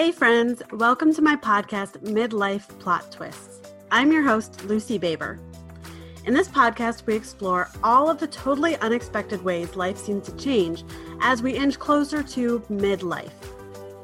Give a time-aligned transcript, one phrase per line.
[0.00, 3.70] Hey, friends, welcome to my podcast, Midlife Plot Twists.
[3.90, 5.38] I'm your host, Lucy Baber.
[6.24, 10.84] In this podcast, we explore all of the totally unexpected ways life seems to change
[11.20, 13.34] as we inch closer to midlife.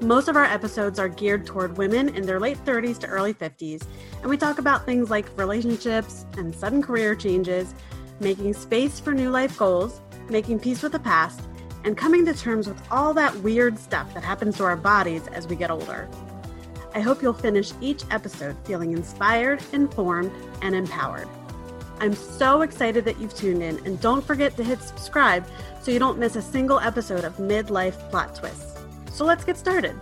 [0.02, 3.82] Most of our episodes are geared toward women in their late 30s to early 50s,
[4.20, 7.74] and we talk about things like relationships and sudden career changes,
[8.20, 11.40] making space for new life goals, making peace with the past,
[11.86, 15.46] and coming to terms with all that weird stuff that happens to our bodies as
[15.46, 16.08] we get older.
[16.94, 21.28] I hope you'll finish each episode feeling inspired, informed, and empowered.
[22.00, 25.46] I'm so excited that you've tuned in, and don't forget to hit subscribe
[25.80, 28.80] so you don't miss a single episode of Midlife Plot Twists.
[29.12, 29.94] So let's get started.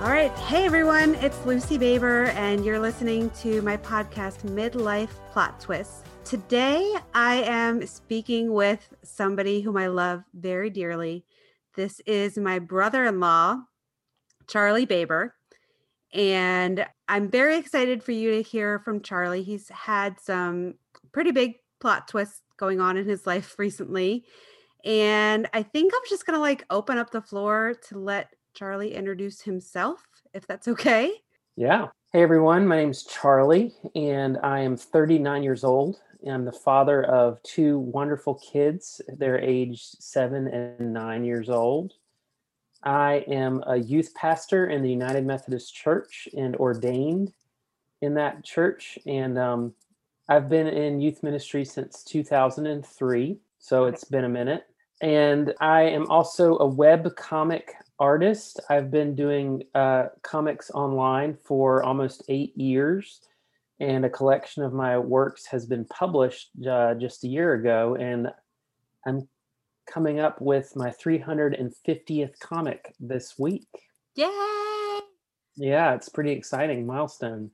[0.00, 0.30] All right.
[0.32, 1.14] Hey, everyone.
[1.14, 6.02] It's Lucy Baber, and you're listening to my podcast, Midlife Plot Twists.
[6.24, 11.26] Today, I am speaking with somebody whom I love very dearly.
[11.76, 13.58] This is my brother in law,
[14.46, 15.34] Charlie Baber.
[16.14, 19.42] And I'm very excited for you to hear from Charlie.
[19.42, 20.76] He's had some
[21.12, 24.24] pretty big plot twists going on in his life recently.
[24.82, 28.94] And I think I'm just going to like open up the floor to let Charlie
[28.94, 30.00] introduce himself,
[30.32, 31.12] if that's okay.
[31.56, 31.88] Yeah.
[32.14, 32.66] Hey, everyone.
[32.66, 36.00] My name's Charlie, and I am 39 years old.
[36.30, 39.00] I'm the father of two wonderful kids.
[39.08, 41.94] They're aged seven and nine years old.
[42.82, 47.32] I am a youth pastor in the United Methodist Church and ordained
[48.02, 48.98] in that church.
[49.06, 49.74] And um,
[50.28, 53.38] I've been in youth ministry since 2003.
[53.58, 54.66] So it's been a minute.
[55.00, 58.60] And I am also a web comic artist.
[58.68, 63.20] I've been doing uh, comics online for almost eight years
[63.80, 68.28] and a collection of my works has been published uh, just a year ago and
[69.06, 69.28] i'm
[69.86, 73.68] coming up with my 350th comic this week.
[74.14, 75.00] Yay!
[75.56, 77.50] Yeah it's pretty exciting milestone.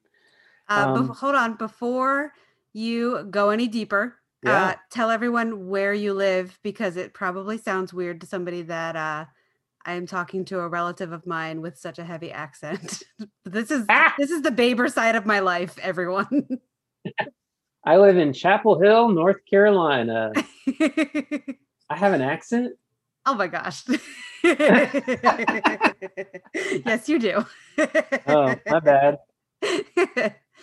[0.69, 2.33] Uh, um, be- hold on before
[2.73, 4.65] you go any deeper yeah.
[4.65, 9.27] uh, tell everyone where you live because it probably sounds weird to somebody that uh,
[9.85, 13.03] I am talking to a relative of mine with such a heavy accent.
[13.45, 14.15] this is ah!
[14.19, 16.49] this is the Baber side of my life, everyone.
[17.85, 20.33] I live in Chapel Hill, North Carolina.
[20.81, 22.75] I have an accent.
[23.25, 23.85] Oh my gosh.
[24.45, 24.89] yes,
[27.09, 27.47] you do.
[28.27, 29.19] oh, my bad.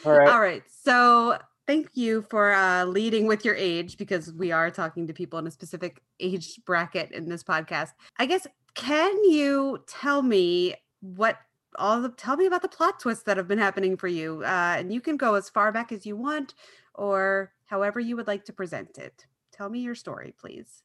[0.06, 0.30] All right.
[0.30, 0.64] All right.
[0.84, 5.38] So thank you for uh, leading with your age because we are talking to people
[5.38, 7.92] in a specific age bracket in this podcast.
[8.18, 11.38] I guess can you tell me what
[11.76, 14.42] all the tell me about the plot twists that have been happening for you?
[14.44, 16.56] Uh, and you can go as far back as you want
[16.96, 19.26] or however you would like to present it.
[19.52, 20.84] Tell me your story, please.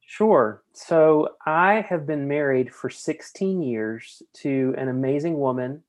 [0.00, 0.62] Sure.
[0.72, 5.82] So I have been married for 16 years to an amazing woman.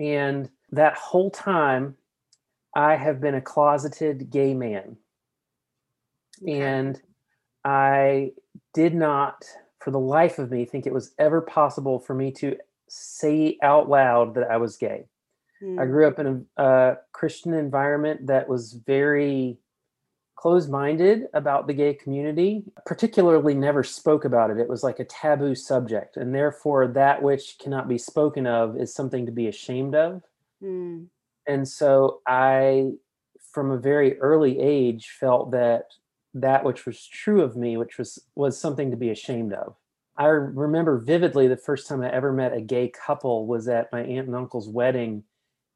[0.00, 1.96] And that whole time,
[2.78, 4.98] I have been a closeted gay man.
[6.40, 6.62] Okay.
[6.62, 7.02] And
[7.64, 8.30] I
[8.72, 9.44] did not
[9.80, 12.56] for the life of me think it was ever possible for me to
[12.88, 15.06] say out loud that I was gay.
[15.60, 15.80] Mm.
[15.80, 15.90] I hmm.
[15.90, 19.58] grew up in a, a Christian environment that was very
[20.36, 24.58] closed minded about the gay community, particularly never spoke about it.
[24.58, 26.16] It was like a taboo subject.
[26.16, 30.22] And therefore, that which cannot be spoken of is something to be ashamed of.
[30.62, 31.06] Mm.
[31.48, 32.90] And so I,
[33.52, 35.86] from a very early age, felt that
[36.34, 39.74] that which was true of me, which was was something to be ashamed of.
[40.16, 44.00] I remember vividly the first time I ever met a gay couple was at my
[44.00, 45.24] aunt and uncle's wedding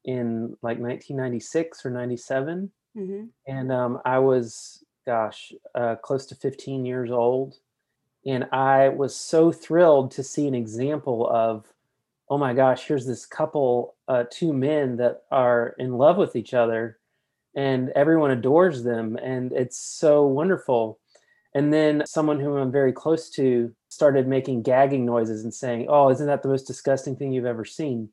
[0.03, 3.23] in like 1996 or 97, mm-hmm.
[3.47, 7.55] and um, I was, gosh, uh, close to 15 years old,
[8.25, 11.72] and I was so thrilled to see an example of,
[12.33, 16.53] oh my gosh, here's this couple, uh, two men that are in love with each
[16.53, 16.97] other
[17.55, 20.99] and everyone adores them and it's so wonderful
[21.53, 26.09] and then someone whom i'm very close to started making gagging noises and saying oh
[26.09, 28.09] isn't that the most disgusting thing you've ever seen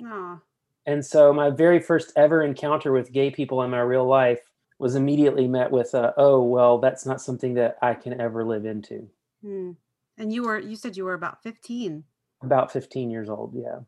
[0.00, 0.40] Aww.
[0.86, 4.40] and so my very first ever encounter with gay people in my real life
[4.78, 8.64] was immediately met with a, oh well that's not something that i can ever live
[8.64, 9.08] into
[9.42, 9.72] hmm.
[10.18, 12.04] and you were you said you were about 15
[12.44, 13.80] about 15 years old yeah.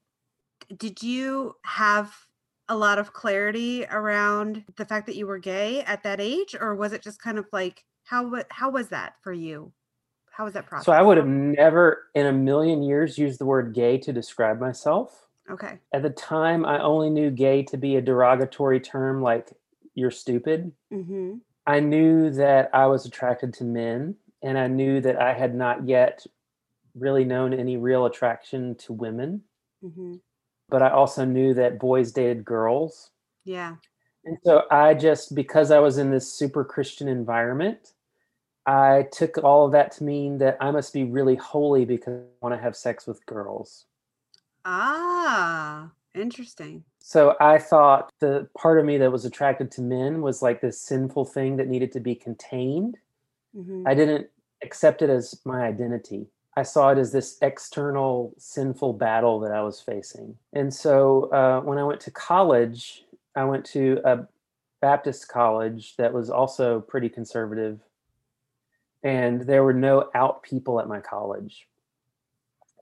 [0.77, 2.13] Did you have
[2.69, 6.75] a lot of clarity around the fact that you were gay at that age or
[6.75, 9.73] was it just kind of like how how was that for you?
[10.31, 13.47] How was that process so i would have never in a million years used the
[13.47, 15.29] word gay to describe myself.
[15.51, 15.79] Okay.
[15.93, 19.53] At the time i only knew gay to be a derogatory term like
[19.95, 20.73] you're stupid.
[20.93, 21.37] Mm-hmm.
[21.67, 25.89] i knew that i was attracted to men and I knew that I had not
[25.89, 26.25] yet
[26.99, 29.43] really known any real attraction to women.
[29.81, 30.17] hmm
[30.69, 33.11] But I also knew that boys dated girls.
[33.45, 33.77] Yeah.
[34.25, 37.93] And so I just, because I was in this super Christian environment,
[38.67, 42.25] I took all of that to mean that I must be really holy because I
[42.43, 43.87] want to have sex with girls.
[44.65, 46.83] Ah, interesting.
[46.99, 50.81] So I thought the part of me that was attracted to men was like this
[50.81, 52.99] sinful thing that needed to be contained.
[53.55, 54.27] hmm I didn't
[54.65, 56.27] accept it as my identity.
[56.57, 60.37] I saw it as this external sinful battle that I was facing.
[60.55, 63.05] And so uh, when I went to college,
[63.35, 64.27] I went to a
[64.81, 67.81] Baptist college that was also pretty conservative.
[69.03, 71.69] And there were no out people at my college.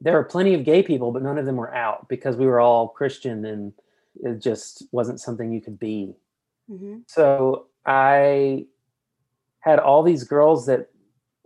[0.00, 2.60] There were plenty of gay people, but none of them were out because we were
[2.60, 3.72] all Christian and
[4.22, 6.14] it just wasn't something you could be.
[6.68, 8.66] hmm So I
[9.60, 10.90] had all these girls that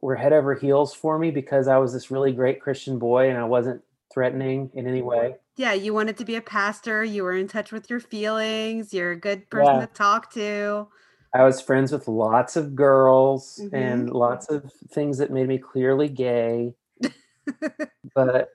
[0.00, 3.38] were head over heels for me because I was this really great Christian boy and
[3.38, 5.36] I wasn't threatening in any way.
[5.56, 7.02] Yeah, you wanted to be a pastor.
[7.02, 8.94] You were in touch with your feelings.
[8.94, 9.86] You're a good person Yeah.
[9.86, 10.86] to talk to.
[11.34, 13.72] I was friends with lots of girls Mhm.
[13.72, 16.74] and lots of things that made me clearly gay.
[18.14, 18.50] But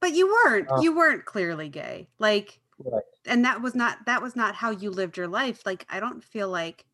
[0.00, 0.70] But you weren't.
[0.70, 2.08] Uh, you weren't clearly gay.
[2.18, 3.02] Like Right.
[3.26, 5.64] and that was not that was not how you lived your life.
[5.66, 6.86] Like I don't feel like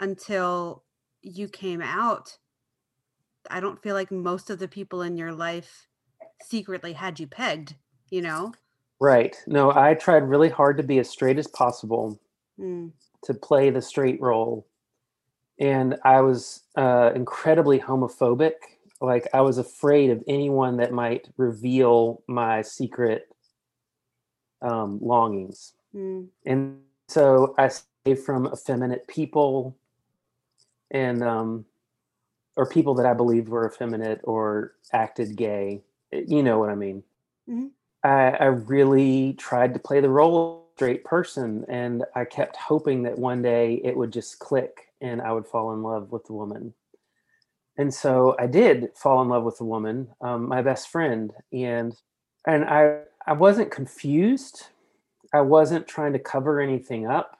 [0.00, 0.84] until
[1.22, 2.36] you came out
[3.52, 5.88] I don't feel like most of the people in your life
[6.40, 7.76] secretly had you pegged,
[8.10, 8.54] you know?
[9.00, 9.36] right.
[9.46, 12.20] No, I tried really hard to be as straight as possible
[12.58, 12.92] Mm,
[13.24, 14.66] to play the straight role.
[15.58, 18.54] And I was uh, incredibly homophobic.
[19.00, 23.28] Like, I was afraid of anyone that might reveal my secret
[24.62, 25.74] um, longings.
[25.94, 29.76] mm, And so I stayed from effeminate people
[30.90, 31.66] and, um,
[32.56, 35.82] or people that I believed were effeminate or acted gay.
[36.12, 37.02] You know what I mean?
[37.48, 37.70] Mhm.
[38.04, 42.56] I, I really tried to play the role of a straight person and I kept
[42.56, 46.24] hoping that one day it would just click and I would fall in love with
[46.24, 46.74] the woman.
[47.76, 51.94] And so I did fall in love with the woman, um, my best friend, and
[52.46, 54.66] and I I wasn't confused.
[55.32, 57.38] I wasn't trying to cover anything up.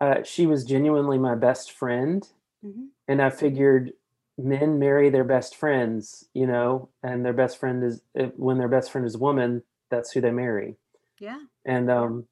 [0.00, 2.28] Uh, she was genuinely my best friend,
[2.64, 2.88] mhm.
[3.08, 3.92] and I figured
[4.36, 8.00] men marry their best friends, you know, and their best friend is
[8.36, 10.76] when their best friend is a woman, that's who they marry.
[11.20, 11.40] Yeah.
[11.64, 12.26] And um,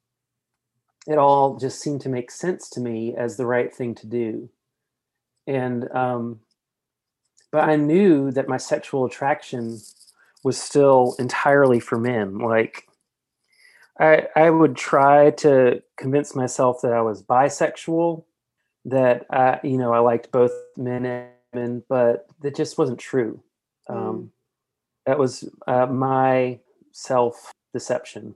[1.07, 4.49] it all just seemed to make sense to me as the right thing to do.
[5.47, 6.39] And um,
[7.51, 9.79] but I knew that my sexual attraction
[10.43, 12.39] was still entirely for men.
[12.39, 12.87] Like
[13.99, 18.23] I I would try to convince myself that I was bisexual,
[18.85, 23.41] that I you know I liked both men and women, but that just wasn't true.
[23.89, 24.31] Um,
[25.05, 26.59] That was uh, my
[26.91, 28.35] self deception.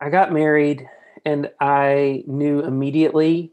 [0.00, 0.88] I got married
[1.24, 3.52] and I knew immediately.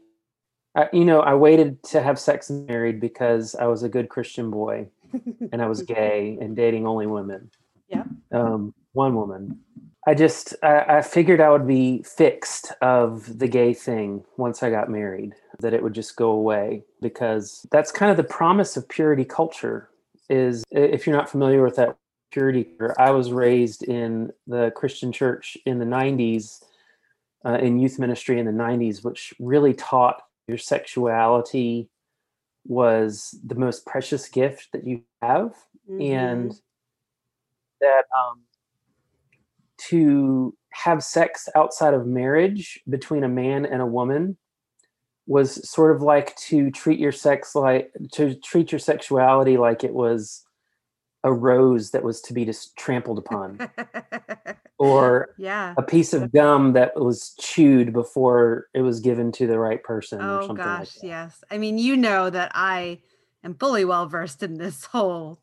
[0.76, 4.08] I, you know, I waited to have sex and married because I was a good
[4.08, 4.88] Christian boy
[5.52, 7.50] and I was gay and dating only women.
[7.88, 8.04] Yeah.
[8.32, 9.60] Um, one woman.
[10.06, 14.70] I just I, I figured I would be fixed of the gay thing once I
[14.70, 18.88] got married, that it would just go away because that's kind of the promise of
[18.88, 19.88] purity culture.
[20.28, 21.96] Is if you're not familiar with that
[22.32, 22.66] purity,
[22.98, 26.62] I was raised in the Christian church in the '90s,
[27.44, 31.88] uh, in youth ministry in the '90s, which really taught your sexuality
[32.66, 35.54] was the most precious gift that you have
[35.98, 36.62] and Mhm.
[37.80, 38.42] that um,
[39.76, 44.36] to have sex outside of marriage between a man and a woman
[45.26, 49.94] was sort of like to treat your sex like to treat your sexuality like it
[49.94, 50.44] was
[51.22, 53.58] a rose that was to be just trampled upon
[54.78, 55.74] or yeah.
[55.78, 60.20] a piece of gum that was chewed before it was given to the right person
[60.20, 61.06] or Oh something gosh, like that.
[61.06, 61.44] yes.
[61.50, 63.00] I mean, you know that I
[63.42, 65.40] am fully well versed in this whole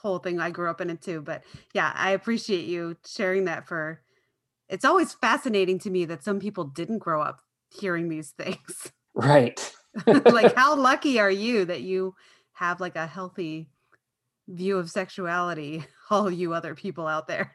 [0.00, 0.40] whole thing.
[0.40, 1.42] I grew up in it too, but
[1.72, 4.00] yeah, I appreciate you sharing that for
[4.68, 7.40] it's always fascinating to me that some people didn't grow up
[7.70, 8.92] hearing these things.
[9.14, 9.74] right
[10.06, 12.14] like how lucky are you that you
[12.52, 13.68] have like a healthy
[14.48, 17.52] view of sexuality, all you other people out there.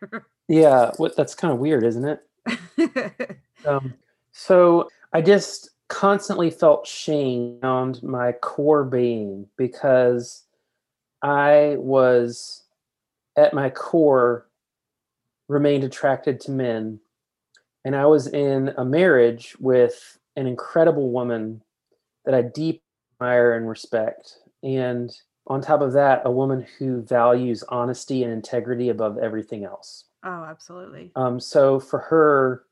[0.48, 3.94] yeah what that's kind of weird isn't it Um,
[4.32, 10.44] so I just constantly felt shame around my core being because
[11.26, 12.64] I was
[13.36, 14.48] at my core
[15.48, 17.00] remained attracted to men.
[17.84, 21.62] And I was in a marriage with an incredible woman
[22.26, 22.82] that I deeply
[23.16, 24.38] admire and respect.
[24.64, 25.12] And
[25.48, 30.06] on top of that, a woman who values honesty and integrity above everything else.
[30.24, 31.12] Oh, absolutely.
[31.16, 32.64] Um, so for her,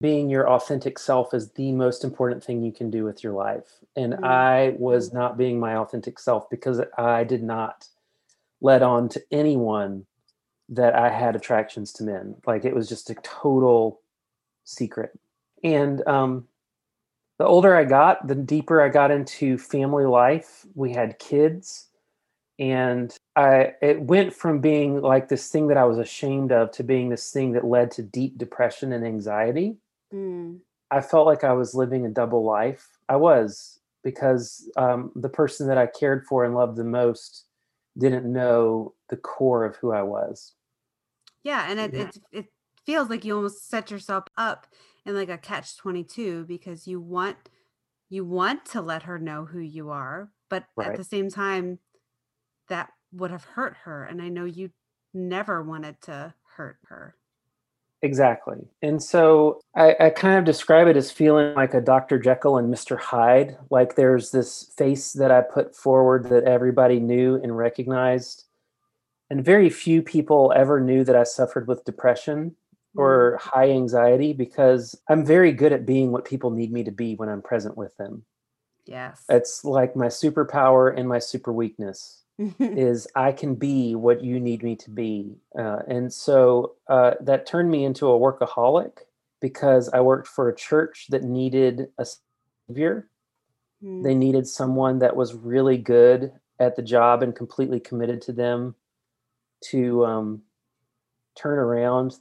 [0.00, 3.80] being your authentic self is the most important thing you can do with your life.
[3.96, 4.24] And Mm.
[4.24, 7.88] I was not being my authentic self because I did not
[8.64, 10.06] let on to anyone
[10.70, 12.34] that I had attractions to men.
[12.46, 14.00] Like it was just a total
[14.64, 15.10] secret.
[15.62, 16.48] And um,
[17.38, 20.64] the older I got, the deeper I got into family life.
[20.74, 21.88] We had kids,
[22.58, 26.82] and I it went from being like this thing that I was ashamed of to
[26.82, 29.76] being this thing that led to deep depression and anxiety.
[30.12, 30.60] Mm.
[30.90, 32.88] I felt like I was living a double life.
[33.10, 37.44] I was because um, the person that I cared for and loved the most
[37.98, 40.54] didn't know the core of who I was.
[41.42, 42.10] Yeah, and it, Yeah.
[42.14, 42.46] it it
[42.86, 44.66] feels like you almost set yourself up
[45.04, 47.36] in like a catch 22 because you want
[48.10, 51.80] you want to let her know who you are, but at the same time
[52.68, 54.72] that would have hurt her and I know you
[55.14, 57.16] never wanted to hurt her.
[58.04, 58.58] Exactly.
[58.82, 62.18] And so I, I kind of describe it as feeling like a Dr.
[62.18, 62.98] Jekyll and Mr.
[62.98, 63.56] Hyde.
[63.70, 68.44] Like there's this face that I put forward that everybody knew and recognized.
[69.30, 72.54] And very few people ever knew that I suffered with depression
[72.94, 73.48] or hmm.
[73.48, 77.30] high anxiety because I'm very good at being what people need me to be when
[77.30, 78.26] I'm present with them.
[78.84, 79.24] Yes.
[79.30, 82.23] It's like my superpower and my super weakness
[82.58, 85.36] is I can be what you need me to be.
[85.58, 88.98] Uh, and so uh, that turned me into a workaholic
[89.40, 92.06] because I worked for a church that needed a
[92.68, 93.08] savior.
[93.82, 94.02] Mm.
[94.02, 98.74] They needed someone that was really good at the job and completely committed to them
[99.70, 100.42] to um,
[101.36, 102.18] turn around.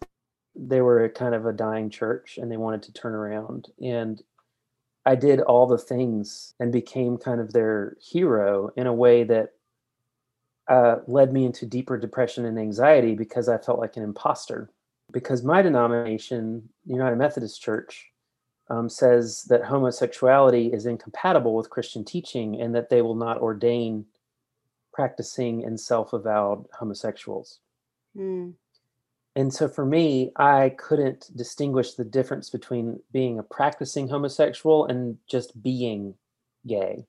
[0.55, 3.69] They were a kind of a dying church and they wanted to turn around.
[3.81, 4.21] And
[5.05, 9.53] I did all the things and became kind of their hero in a way that
[10.67, 14.69] uh, led me into deeper depression and anxiety because I felt like an imposter.
[15.11, 18.09] Because my denomination, United Methodist Church,
[18.69, 24.05] um, says that homosexuality is incompatible with Christian teaching and that they will not ordain
[24.93, 27.59] practicing and self avowed homosexuals.
[28.17, 28.53] Mm.
[29.35, 35.17] And so for me, I couldn't distinguish the difference between being a practicing homosexual and
[35.27, 36.13] just being
[36.67, 37.05] gay.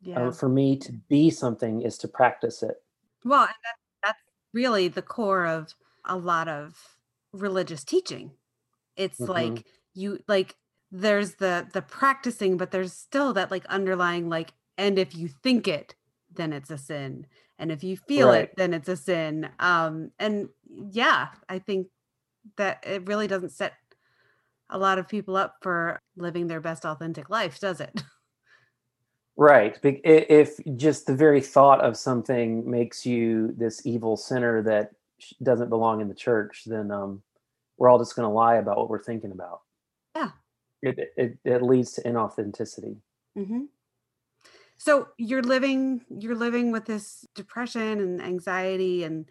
[0.00, 0.16] Yeah.
[0.16, 2.82] Um, for me, to be something is to practice it.
[3.24, 6.98] Well, and that, that's really the core of a lot of
[7.32, 8.36] religious teaching.
[8.96, 9.28] It's Mhm.
[9.28, 10.56] like you like
[10.90, 15.68] there's the the practicing, but there's still that like underlying like, and if you think
[15.68, 15.96] it,
[16.30, 17.26] then it's a sin,
[17.58, 18.50] and if you feel Right.
[18.50, 19.50] it, then it's a sin.
[19.60, 21.88] Um, and yeah, I think
[22.56, 23.74] that it really doesn't set
[24.70, 28.02] a lot of people up for living their best authentic life, does it?
[29.40, 29.78] Right.
[29.82, 34.90] If just the very thought of something makes you this evil sinner that
[35.42, 37.22] doesn't belong in the church, then um,
[37.78, 39.62] we're all just going to lie about what we're thinking about.
[40.14, 40.32] Yeah.
[40.82, 42.96] It, it, it leads to inauthenticity.
[43.38, 43.62] Mm-hmm.
[44.76, 49.24] So you're living you're living with this depression and anxiety and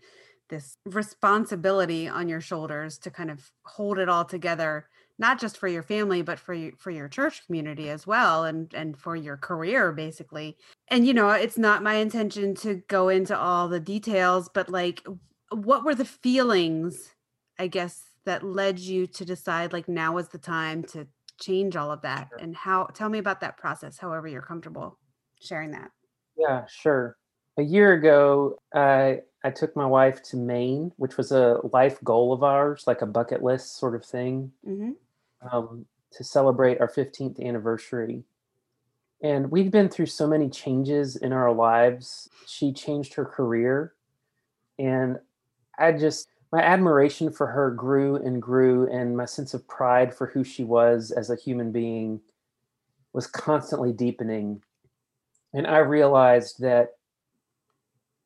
[0.49, 4.89] this responsibility on your shoulders to kind of hold it all together,
[5.19, 8.73] not just for your family, but for you for your church community as well, and
[8.73, 10.57] and for your career basically.
[10.87, 15.05] And you know, it's not my intention to go into all the details, but like,
[15.51, 17.15] what were the feelings,
[17.57, 21.07] I guess, that led you to decide like now is the time to
[21.39, 22.37] change all of that Sure.
[22.37, 24.99] and how tell me about that process however you're comfortable
[25.39, 25.89] sharing that
[26.37, 27.17] Yeah, sure.
[27.57, 32.33] A year ago, I I took my wife to Maine, which was a life goal
[32.33, 34.53] of ours, like a bucket list sort of thing.
[34.65, 34.91] mm-hmm.
[35.51, 38.23] Um, to celebrate our 15th anniversary.
[39.21, 42.29] And we've been through so many changes in our lives.
[42.47, 43.93] She changed her career.
[44.77, 45.19] And
[45.77, 50.27] I just, my admiration for her grew and grew, and my sense of pride for
[50.27, 52.21] who she was as a human being
[53.13, 54.63] was constantly deepening.
[55.53, 56.91] And I realized that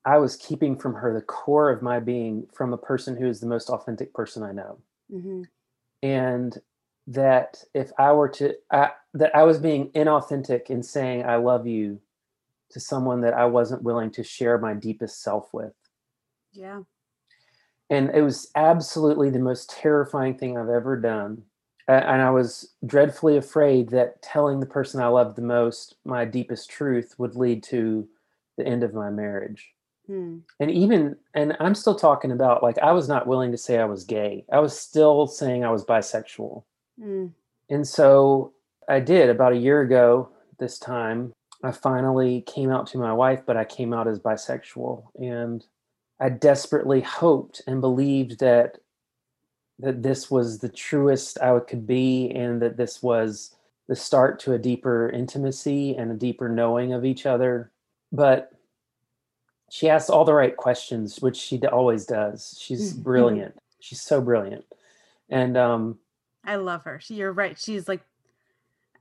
[0.06, 3.40] I was keeping from her the core of my being from a person who is
[3.40, 4.80] the most authentic person I know
[5.14, 5.44] Mm-hmm.
[6.02, 6.58] and
[7.08, 11.68] that if I were to I, that I was being inauthentic in saying I love
[11.68, 12.00] you
[12.72, 15.74] to someone that I wasn't willing to share my deepest self with.
[16.54, 16.82] yeah
[17.90, 21.44] And it was absolutely the most terrifying thing I've ever done.
[21.90, 26.70] And I was dreadfully afraid that telling the person I loved the most my deepest
[26.70, 28.08] truth would lead to
[28.58, 29.74] the end of my marriage.
[30.06, 30.40] Hmm.
[30.60, 33.86] and even and i'm still talking about like i was not willing to say i
[33.86, 36.66] was gay i was still saying i was bisexual
[37.02, 37.32] Mm.
[37.70, 38.54] and so
[38.88, 41.34] i did about a year ago this time
[41.64, 45.04] I finally came out to my wife, but I came out as bisexual.
[45.16, 45.66] And
[46.20, 48.80] I desperately hoped and believed that
[49.80, 53.56] that this was the truest I could be and that this was
[53.88, 57.72] the start to a deeper intimacy and a deeper knowing of each other.
[58.12, 58.52] But
[59.70, 62.56] she asked all the right questions, which she always does.
[62.60, 63.04] She's Mhm.
[63.04, 63.60] brilliant.
[63.80, 64.66] She's so brilliant.
[65.30, 66.00] And um,
[66.46, 67.00] I love her.
[67.00, 67.58] She, you're right.
[67.60, 68.02] She's like,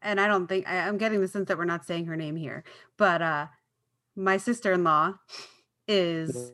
[0.01, 2.37] and I don't think I, I'm getting the sense that we're not saying her name
[2.37, 2.65] here,
[2.97, 3.47] but uh,
[4.17, 5.15] my sister-in-law
[5.89, 6.53] is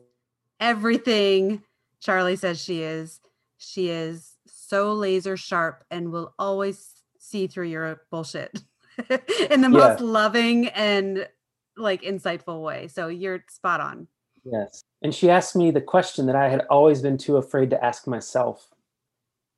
[0.59, 1.63] everything
[1.99, 3.19] Charlie says she is.
[3.57, 8.61] She is so laser sharp and will always see through your bullshit
[9.51, 10.05] in the most Yeah.
[10.05, 11.27] loving and
[11.77, 12.87] like insightful way.
[12.87, 14.07] So you're spot on.
[14.43, 14.83] Yes.
[15.01, 18.07] And she asked me the question that I had always been too afraid to ask
[18.07, 18.69] myself.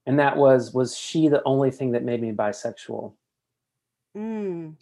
[0.05, 3.13] And that was Was she the only thing that made me bisexual?
[4.17, 4.75] Mm,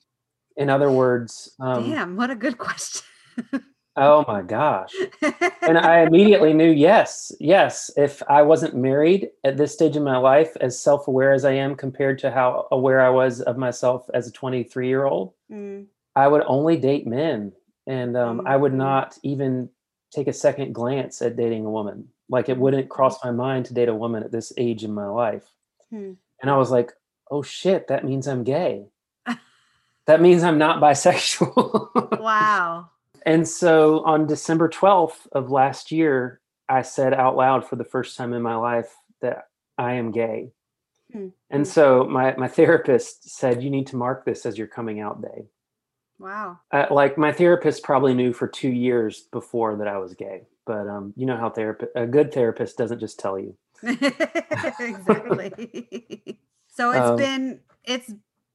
[0.57, 3.05] In other words, um, damn, what a good question.
[3.95, 4.93] oh my gosh.
[5.67, 7.91] And I immediately knew yes, yes.
[7.97, 11.51] If I wasn't married at this stage in my life, as self aware as I
[11.53, 15.87] am compared to how aware I was of myself as a 23 year old, Mm,
[16.15, 17.53] I would only date men.
[17.87, 18.77] And um, I would Mhm.
[18.77, 19.69] not even
[20.11, 22.09] take a second glance at dating a woman.
[22.29, 25.07] Like it wouldn't cross my mind to date a woman at this age in my
[25.07, 25.45] life.
[25.89, 26.13] Hmm.
[26.41, 26.91] And I was like,
[27.31, 28.85] oh shit, that means I'm gay.
[30.05, 32.19] that means I'm not bisexual.
[32.19, 32.89] wow.
[33.25, 38.15] and so on December 12th of last year, I said out loud for the first
[38.15, 40.51] time in my life that I am gay.
[41.11, 41.29] Hmm.
[41.49, 45.21] And so my, my therapist said, you need to mark this as your coming out
[45.21, 45.47] day.
[46.19, 46.59] Wow.
[46.71, 50.87] uh, like my therapist probably knew for two years before that I was gay, but
[50.87, 53.57] um, you know how therapist a good therapist doesn't just tell you.
[54.79, 56.39] exactly.
[56.67, 58.13] so it's Um, been it's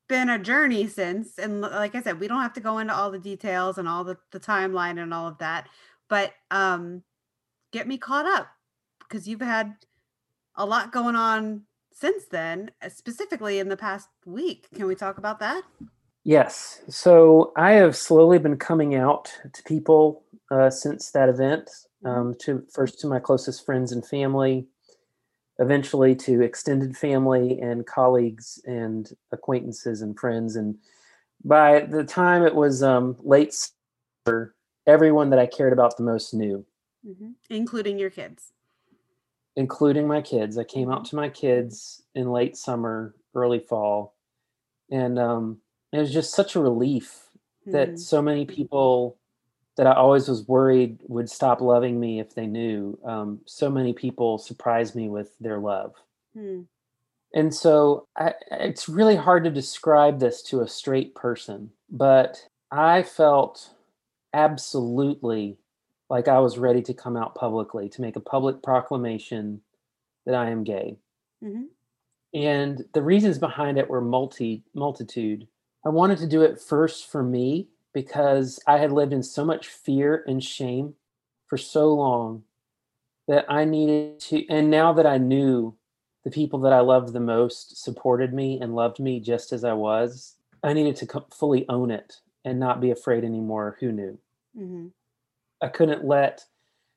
[0.08, 3.10] been a journey since and like I said, we don't have to go into all
[3.10, 5.68] the details and all the, the timeline and all of that.
[6.08, 7.02] But um
[7.72, 8.46] get me caught up
[9.00, 9.74] because you've had
[10.54, 11.62] a lot going on
[11.92, 14.68] since then, uh, specifically in the past week.
[14.72, 15.64] Can we talk about that?
[16.24, 21.70] Yes, so I have slowly been coming out to people uh, since that event.
[22.04, 22.16] Mhm.
[22.16, 24.66] Um, to first to my closest friends and family,
[25.58, 30.56] eventually to extended family and colleagues and acquaintances and friends.
[30.56, 30.76] And
[31.44, 33.54] by the time it was um, late
[34.26, 34.54] summer,
[34.86, 36.64] everyone that I cared about the most knew.
[37.06, 37.34] Mhm.
[37.50, 38.52] Including your kids.
[39.56, 40.58] including my kids.
[40.58, 44.16] I came out to my kids in late summer, early fall,
[44.90, 45.60] and um,
[45.92, 47.28] it was just such a relief
[47.66, 47.98] that Mhm.
[48.00, 49.16] so many people
[49.76, 52.98] that I always was worried would stop loving me if they knew.
[53.04, 55.94] Um, so many people surprised me with their love.
[56.34, 56.62] Hmm.
[57.34, 63.02] And so I, it's really hard to describe this to a straight person, but I
[63.02, 63.70] felt
[64.32, 65.58] absolutely
[66.08, 69.60] like I was ready to come out publicly to make a public proclamation
[70.26, 70.96] that I am gay.
[71.42, 71.66] Mhm.
[72.34, 75.48] And the reasons behind it were multi multitude.
[75.84, 79.68] I wanted to do it first for me because I had lived in so much
[79.68, 80.94] fear and shame
[81.46, 82.42] for so long
[83.26, 85.74] that I needed to and now that I knew
[86.24, 89.74] the people that I loved the most supported me and loved me just as I
[89.74, 94.18] was, I needed to fully own it and not be afraid anymore who knew.
[94.56, 94.92] Mhm.
[95.60, 96.46] I couldn't let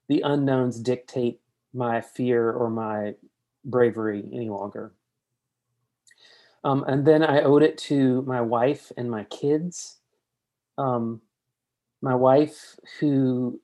[0.08, 1.42] the unknowns dictate
[1.74, 3.16] my fear or my
[3.64, 4.94] bravery any longer.
[6.64, 9.97] Um, and then I owed it to my wife and my kids.
[10.78, 11.22] Um,
[12.02, 13.60] my wife, who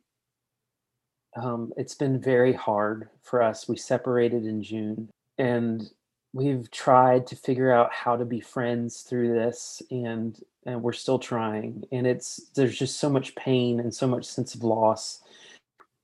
[1.36, 3.68] um, it's been very hard for us.
[3.68, 5.90] We separated in June, and
[6.34, 11.20] we've tried to figure out how to be friends through this, and and we're still
[11.20, 11.84] trying.
[11.92, 15.22] And it's there's just so much pain and so much sense of loss.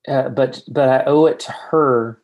[0.08, 2.22] Uh, but but I owe it to her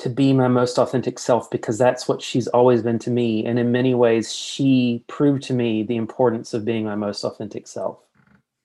[0.00, 3.44] to be my most authentic self because that's what she's always been to me.
[3.44, 7.66] And in many ways, she proved to me the importance of being my most authentic
[7.66, 7.98] self.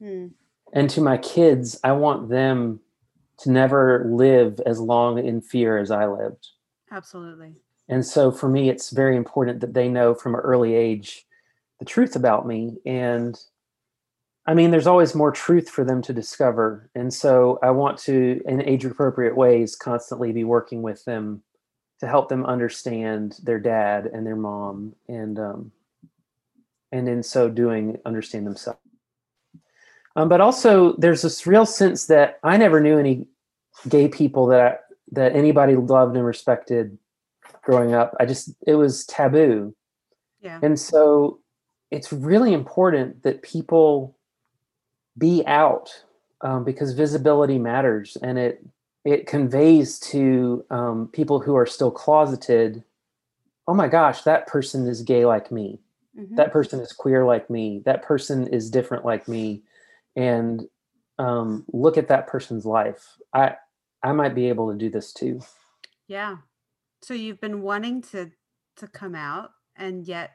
[0.01, 0.27] Hmm.
[0.73, 2.79] And to my kids, I want them
[3.39, 6.47] to never live as long in fear as I lived.
[6.91, 7.53] Absolutely.
[7.89, 11.25] And so for me, it's very important that they know from an early age
[11.79, 12.77] the truth about me.
[12.85, 13.37] And
[14.47, 16.89] I mean, there's always more truth for them to discover.
[16.93, 21.41] And so I want to, in age appropriate ways, constantly be working with them
[21.99, 25.71] to help them understand their dad and their mom and um,
[26.91, 28.79] and in so doing understand themselves
[30.15, 33.27] um, but also there's this real sense that i never knew any
[33.89, 34.77] gay people that I,
[35.11, 36.97] that anybody loved and respected
[37.63, 39.75] growing up i just it was taboo
[40.41, 40.59] Yeah.
[40.61, 41.39] and so
[41.91, 44.17] it's really important that people
[45.17, 45.89] be out
[46.41, 48.65] um, because visibility matters and it
[49.03, 52.83] it conveys to um, people who are still closeted
[53.67, 55.79] oh my gosh that person is gay like me.
[56.17, 56.35] Mm-hmm.
[56.35, 57.81] that person is queer like me.
[57.83, 59.63] That person is different like me.
[60.15, 60.63] And
[61.19, 63.17] um, look at that person's life.
[63.33, 63.55] I
[64.01, 65.41] i might be able to do this too.
[66.07, 66.37] Yeah.
[67.01, 68.31] So you've been wanting to
[68.77, 70.31] to come out and yet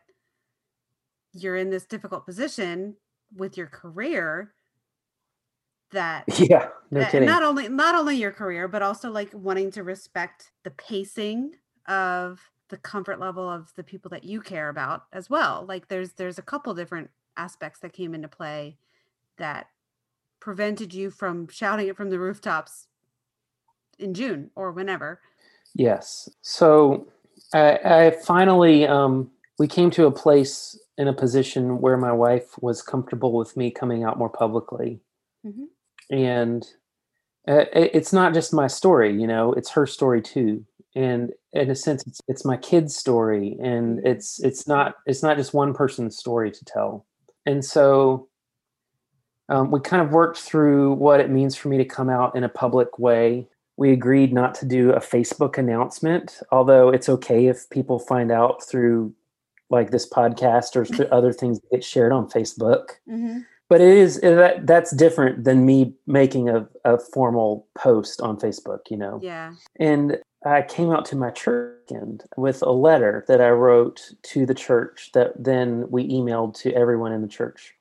[1.33, 2.97] you're in this difficult position
[3.35, 4.53] with your career
[5.93, 7.27] that yeah no that, kidding.
[7.27, 11.53] not only not only your career but also like wanting to respect the pacing
[11.89, 15.67] of the comfort level of the people that you care about as well.
[15.69, 18.79] Like there's there's a couple different aspects that came into play
[19.37, 19.67] that
[20.39, 22.87] prevented you from shouting it from the rooftops
[23.99, 25.21] in June or whenever.
[25.75, 26.29] Yes.
[26.41, 27.09] So
[27.53, 32.51] i, I finally um we came to a place in a position where my wife
[32.63, 35.01] was comfortable with me coming out more publicly.
[35.45, 35.65] Mm-hmm
[36.11, 36.67] and
[37.49, 41.75] uh, it's not just my story you know it's her story too and in a
[41.75, 44.07] sense it's, it's my kid's story and mm-hmm.
[44.07, 47.07] it's it's not it's not just one person's story to tell
[47.47, 48.29] and so
[49.49, 52.45] um, we kind of worked through what it means for me to come out in
[52.45, 53.49] a public way.
[53.77, 58.63] We agreed not to do a facebook announcement although it's okay if people find out
[58.69, 59.15] through
[59.71, 62.91] like this podcast or other things that get shared on facebook.
[63.09, 63.39] Mm-hmm
[63.71, 68.91] but it is that that's different than me making a, a formal post on facebook
[68.91, 69.19] you know?
[69.23, 69.55] Yeah.
[69.77, 74.45] And i came out to my church and with a letter that i wrote to
[74.45, 77.75] the church that then we emailed to everyone in the church.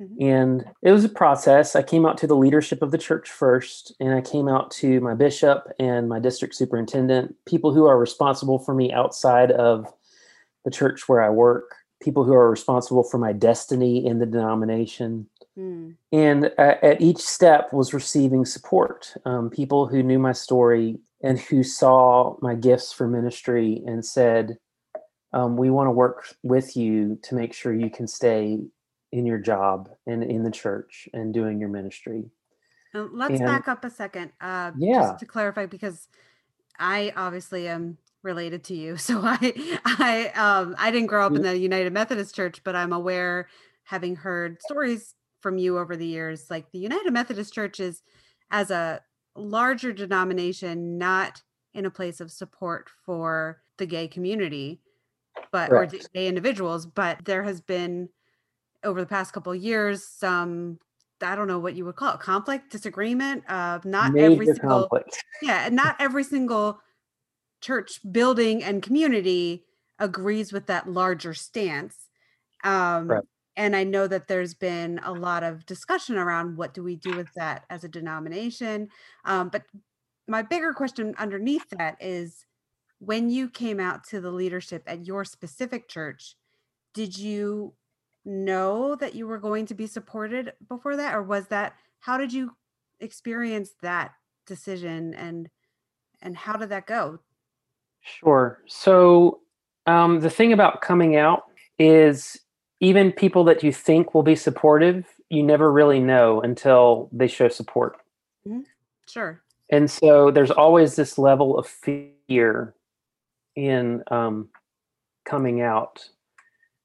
[0.00, 0.22] Mm-hmm.
[0.22, 1.74] and it was a process.
[1.74, 5.00] I came out to the leadership of the church first and i came out to
[5.00, 9.92] my bishop and my district superintendent people who are responsible for me outside of
[10.66, 15.28] the church where i work people who are responsible for my destiny in the denomination.
[15.58, 15.96] Mm.
[16.12, 19.14] And at each step was receiving support.
[19.24, 24.58] Um, people who knew my story and who saw my gifts for ministry and said,
[25.32, 28.60] um, "We want to work with you to make sure you can stay
[29.12, 32.30] in your job and in the church and doing your ministry."
[32.94, 34.32] Uh, let's and, back up a second.
[34.40, 36.08] Uh, yeah, just to clarify, because
[36.78, 38.96] I obviously am related to you.
[39.06, 42.92] So I I um I didn't grow up in the United Methodist Church, but I'm
[42.92, 43.48] aware
[43.84, 48.02] having heard stories from you over the years like the United Methodist Church is
[48.50, 49.00] as a
[49.36, 51.42] larger denomination not
[51.74, 54.80] in a place of support for the gay community
[55.52, 55.94] but Correct.
[55.94, 58.08] or gay individuals, but there has been
[58.84, 60.78] over the past couple years some
[61.22, 63.42] I don't know what you would call it conflict, disagreement.
[63.48, 65.24] Uh, not Major every single conflict.
[65.40, 66.78] yeah, not every single
[67.66, 69.64] church building and community
[69.98, 72.08] agrees with that larger stance.
[72.62, 73.24] Um, right.
[73.56, 77.16] And I know that there's been a lot of discussion around what do we do
[77.16, 78.88] with that as a denomination.
[79.24, 79.62] Um, but
[80.28, 82.44] my bigger question underneath that is
[82.98, 86.36] when you came out to the leadership at your specific church,
[86.94, 87.74] did you
[88.24, 91.14] know that you were going to be supported before that?
[91.14, 92.52] Or was that, how did you
[93.00, 94.12] experience that
[94.46, 95.48] decision and
[96.22, 97.18] and how did that go
[98.06, 98.62] Sure.
[98.66, 99.40] So
[99.86, 101.44] um, the thing about coming out
[101.78, 102.38] is
[102.80, 107.48] even people that you think will be supportive, you never really know until they show
[107.48, 107.96] support.
[108.46, 108.60] Mm-hmm.
[109.08, 109.42] Sure.
[109.70, 112.74] And so there's always this level of fear
[113.56, 114.48] in um,
[115.24, 116.08] coming out,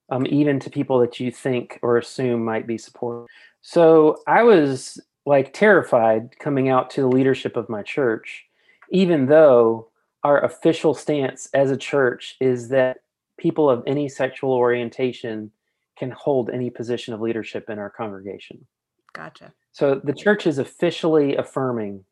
[0.10, 3.28] um, even to people that you think or assume might be supportive.
[3.62, 8.46] So I was like terrified coming out to the leadership of my church,
[8.90, 9.91] even though
[10.24, 12.98] our official stance as a church is that
[13.38, 15.52] people of any sexual orientation
[15.98, 18.66] can hold any position of leadership in our congregation.
[19.14, 19.54] Gotcha.
[19.72, 22.04] So the church is officially affirming,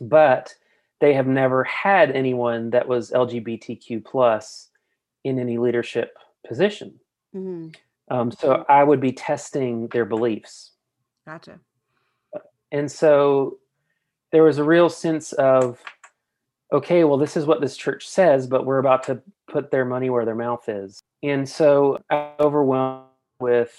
[0.00, 0.54] but
[1.00, 4.68] they have never had anyone that was LGBTQ plus
[5.24, 7.00] in any leadership position.
[7.34, 7.70] Mm-hmm.
[8.14, 10.72] Um, so I would be testing their beliefs.
[11.26, 11.60] Gotcha.
[12.72, 13.58] And so
[14.32, 15.78] there was a real sense of
[16.72, 20.10] okay, well, this is what this church says, but we're about to put their money
[20.10, 21.00] where their mouth is.
[21.22, 23.06] And so I overwhelmed
[23.40, 23.74] with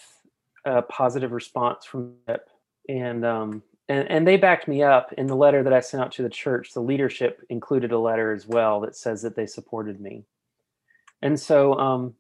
[0.66, 2.42] a positive response from it.
[2.90, 6.12] And, um, and, and they backed me up in the letter that I sent out
[6.14, 6.74] to the church.
[6.74, 10.26] The leadership included a letter as well that says that they supported me.
[11.22, 12.16] And so um,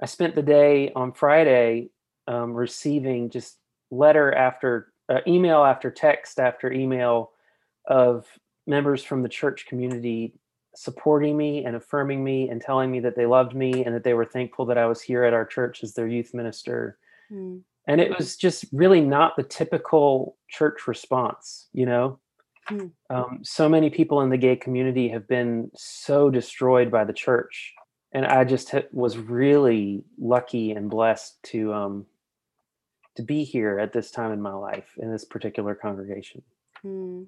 [0.00, 1.90] I spent the day on Friday
[2.26, 3.58] um, receiving just
[3.90, 7.32] letter after uh, email after text after email
[7.86, 8.26] of
[8.66, 10.34] members from the church community
[10.74, 14.14] supporting me and affirming me and telling me that they loved me and that they
[14.14, 16.98] were thankful that I was here at our church as their youth minister.
[17.30, 17.62] Mm.
[17.86, 22.18] and it was just really not the typical church response you know
[22.70, 22.90] mm.
[23.10, 27.72] um, so many people in the gay community have been so destroyed by the church
[28.12, 32.06] and i just was really lucky and blessed to um,
[33.16, 36.42] to be here at this time in my life in this particular congregation
[36.84, 37.26] mm.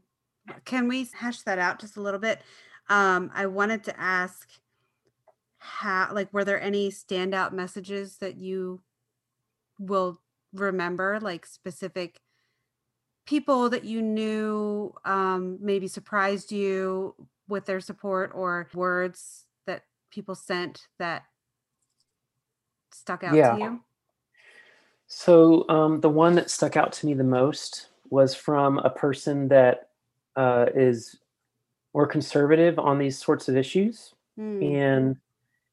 [0.64, 2.40] Can we hash that out just a little bit
[2.88, 4.48] um, i wanted to ask
[5.58, 8.80] how like were there any standout messages that you
[9.78, 10.20] will
[10.52, 12.20] remember like specific
[13.26, 17.14] people that you knew um, maybe surprised you
[17.48, 21.24] with their support or words that people sent that
[22.92, 23.52] stuck out yeah.
[23.52, 23.80] to you?
[25.06, 29.48] So um, the one that stuck out to me the most was from a person
[29.48, 29.88] that
[30.36, 31.16] uh, is
[31.94, 34.74] more conservative on these sorts of issues, mm.
[34.74, 35.16] and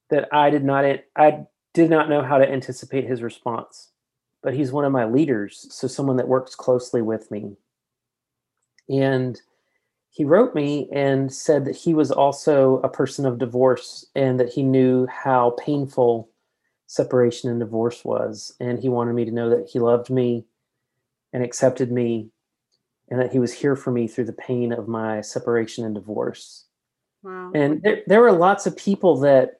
[0.09, 3.91] that I did not I did not know how to anticipate his response
[4.41, 7.55] but he's one of my leaders, so someone that works closely with me.
[8.89, 9.39] And
[10.09, 14.51] he wrote me and said that he was also a person of divorce and that
[14.51, 16.29] he knew how painful
[16.87, 18.53] separation and divorce was.
[18.59, 20.45] And he wanted me to know that he loved me
[21.31, 22.29] and accepted me
[23.11, 26.65] and that he was here for me through the pain of my separation and divorce.
[27.21, 27.51] Wow.
[27.53, 29.59] And there, there were lots of people that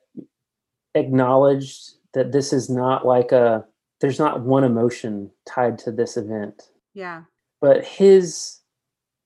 [0.96, 3.66] acknowledged that this is not like a
[4.00, 6.70] there's not one emotion tied to this event.
[6.94, 7.24] Yeah.
[7.60, 8.62] But his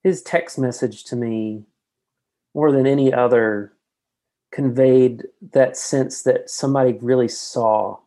[0.04, 1.64] his text message to me
[2.56, 3.74] more than any other
[4.52, 8.00] conveyed that sense that somebody really saw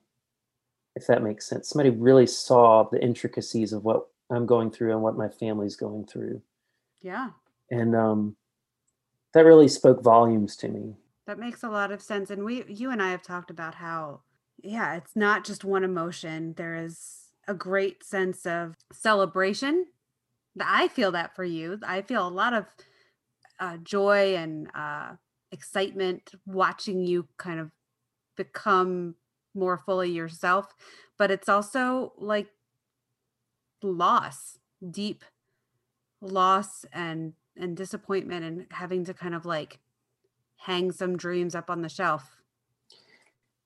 [0.96, 1.68] if that makes sense.
[1.68, 6.06] Somebody really saw the intricacies of what I'm going through and what my family's going
[6.06, 6.42] through.
[7.00, 7.30] Yeah.
[7.70, 8.36] And um
[9.34, 10.96] that really spoke volumes to me.
[11.26, 14.20] That makes a lot of sense and we you and I have talked about how
[14.62, 16.54] yeah, it's not just one emotion.
[16.56, 19.86] There is a great sense of celebration.
[20.60, 21.78] I feel that for you.
[21.86, 22.66] I feel a lot of
[23.60, 25.12] uh, joy and uh,
[25.52, 27.70] excitement watching you kind of
[28.36, 29.14] become
[29.54, 30.74] more fully yourself.
[31.18, 32.48] But it's also like
[33.82, 34.58] loss,
[34.90, 35.24] deep
[36.20, 39.78] loss and and disappointment and having to kind of like
[40.56, 42.38] hang some dreams up on the shelf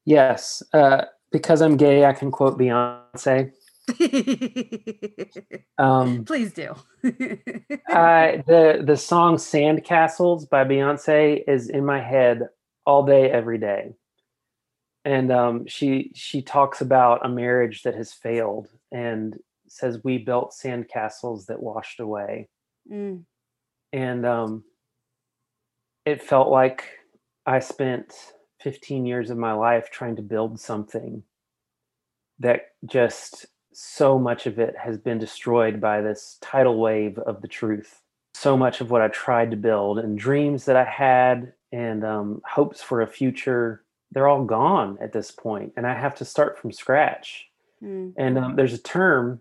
[0.04, 3.52] Yes, uh, because I'm gay, I can quote Beyonce.
[5.78, 6.74] um, Please do.
[7.88, 12.48] I, the the song "Sandcastles" by Beyonce is in my head
[12.84, 13.92] all day, every day,
[15.04, 19.38] and um, she she talks about a marriage that has failed and
[19.72, 22.48] says we built sandcastles that washed away,
[22.90, 23.22] mm.
[23.92, 24.64] and um,
[26.04, 26.84] it felt like
[27.46, 28.12] I spent
[28.60, 31.22] 15 years of my life trying to build something
[32.38, 37.48] that just so much of it has been destroyed by this tidal wave of the
[37.48, 38.00] truth.
[38.34, 42.42] So much of what I tried to build and dreams that I had and um,
[42.44, 46.58] hopes for a future, they're all gone at this point, and I have to start
[46.58, 47.46] from scratch.
[47.82, 48.12] Mm.
[48.16, 49.40] And um, there's a term,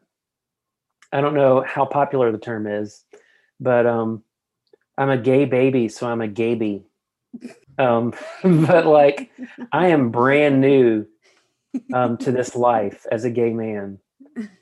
[1.11, 3.03] I don't know how popular the term is,
[3.59, 4.23] but um,
[4.97, 6.85] I'm a gay baby, so I'm a gaby.
[7.77, 9.31] Um, but like,
[9.71, 11.05] I am brand new
[11.93, 13.99] um, to this life as a gay man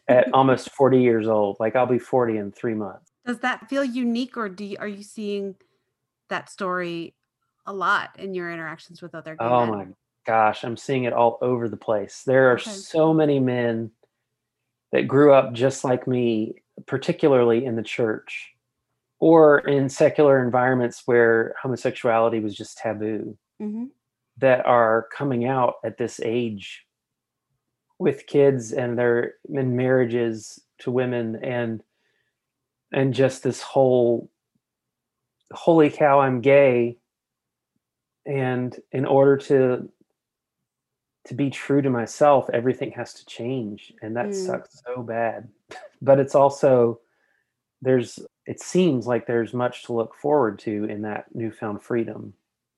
[0.08, 1.58] at almost 40 years old.
[1.60, 3.12] Like, I'll be 40 in three months.
[3.26, 5.56] Does that feel unique, or do you, are you seeing
[6.30, 7.16] that story
[7.66, 9.36] a lot in your interactions with other?
[9.40, 9.76] oh men?
[9.76, 9.86] my
[10.26, 12.24] gosh, I'm seeing it all over the place.
[12.26, 12.72] There are okay.
[12.72, 13.92] so many men
[14.92, 18.54] that grew up just like me, particularly in the church
[19.20, 23.86] or in secular environments where homosexuality was just taboo mm-hmm.
[24.38, 26.86] that are coming out at this age
[28.00, 31.84] with kids and their in marriages to women and
[32.94, 34.30] and just this whole
[35.52, 36.98] holy cow i'm gay
[38.26, 39.90] and in order to
[41.30, 44.46] to be true to myself everything has to change and that mm.
[44.46, 45.48] sucks so bad
[46.02, 47.00] but it's also
[47.82, 52.34] there's it seems like there's much to look forward to in that newfound freedom.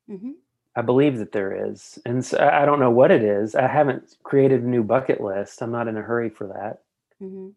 [0.09, 0.31] Mm-hmm.
[0.75, 1.97] I believe that there is.
[2.05, 3.55] And so I don't know what it is.
[3.55, 5.61] I haven't created a new bucket list.
[5.61, 6.81] I'm not in a hurry for that.
[7.25, 7.49] Mm-hmm.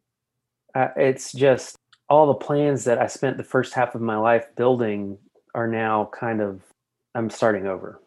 [0.76, 1.76] Uh, it's just
[2.08, 5.18] all the plans that I spent the first half of my life building
[5.54, 6.62] are now kind of,
[7.16, 8.00] I'm starting over.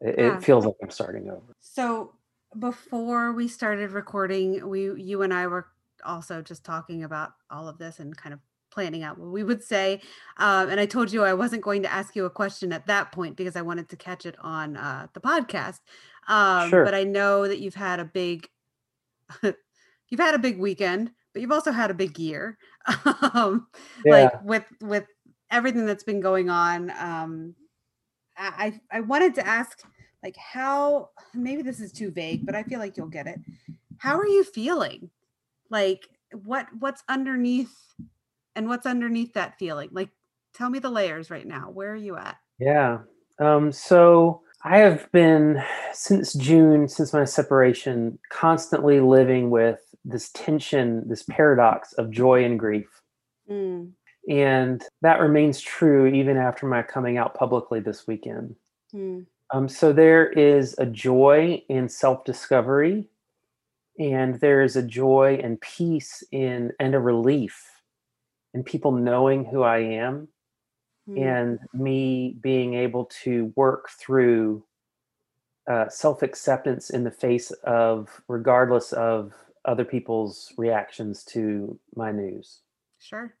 [0.00, 0.36] It, yeah.
[0.36, 1.55] it feels like I'm starting over.
[1.76, 2.14] So
[2.58, 5.66] before we started recording, we, you and I were
[6.06, 9.62] also just talking about all of this and kind of planning out what we would
[9.62, 10.00] say.
[10.38, 13.12] Um, and I told you I wasn't going to ask you a question at that
[13.12, 15.80] point because I wanted to catch it on uh, the podcast.
[16.28, 16.82] Um, sure.
[16.82, 18.48] But I know that you've had a big
[19.42, 22.56] you've had a big weekend, but you've also had a big year.
[23.34, 23.66] um,
[24.02, 24.12] Yeah.
[24.12, 25.04] Like with with
[25.50, 26.90] everything that's been going on.
[26.92, 27.54] Um,
[28.34, 29.82] I I I wanted to ask,
[30.26, 33.38] like, how maybe this is too vague, but I feel like you'll get it.
[33.98, 35.08] How are you feeling?
[35.70, 37.72] Like, what what's underneath,
[38.56, 39.90] and what's underneath that feeling?
[39.92, 40.10] Like,
[40.52, 41.70] tell me the layers right now.
[41.70, 42.38] Where are you at?
[42.58, 42.98] Yeah.
[43.38, 45.62] Um, so I have been
[45.92, 52.58] since June, since my separation, constantly living with this tension, this paradox of joy and
[52.58, 52.88] grief.
[53.48, 53.92] Mm,
[54.28, 58.56] And that remains true even after my coming out publicly this weekend.
[58.92, 63.08] mm, Um, so there is a joy in self discovery,
[63.98, 67.62] and there is a joy and peace in, and a relief
[68.54, 70.28] in people knowing who I am
[71.08, 74.64] mm, and me being able to work through
[75.70, 79.32] uh, self acceptance in the face of, regardless of
[79.64, 82.60] other people's reactions to my news.
[83.00, 83.34] sure.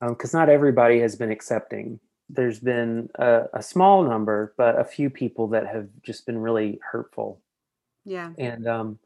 [0.00, 2.00] Because not everybody has been accepting.
[2.32, 6.80] There's been a, a small number, but a few people that have just been really
[6.92, 7.40] hurtful.
[8.04, 8.32] Yeah.
[8.38, 8.98] And um,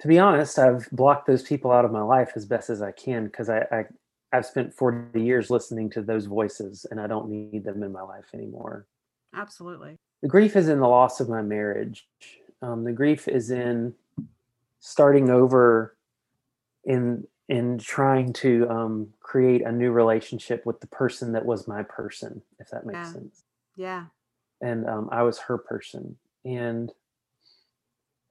[0.00, 2.92] to be honest, I've blocked those people out of my life as best as I
[2.92, 3.84] can because I, I
[4.32, 8.02] I've spent 40 years listening to those voices, and I don't need them in my
[8.02, 8.86] life anymore.
[9.34, 9.98] Absolutely.
[10.22, 12.06] The grief is in the loss of my marriage.
[12.60, 13.94] Um, the grief is in
[14.80, 15.96] starting over
[16.84, 21.82] in in trying to um, create a new relationship with the person that was my
[21.82, 23.12] person, if that makes Yeah.
[23.12, 23.42] sense.
[23.76, 24.04] Yeah.
[24.62, 26.16] and um, I was her person.
[26.44, 26.92] And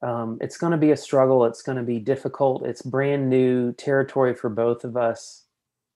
[0.01, 1.45] um, it's going to be a struggle.
[1.45, 2.65] It's going to be difficult.
[2.65, 5.43] It's brand new territory for both of us.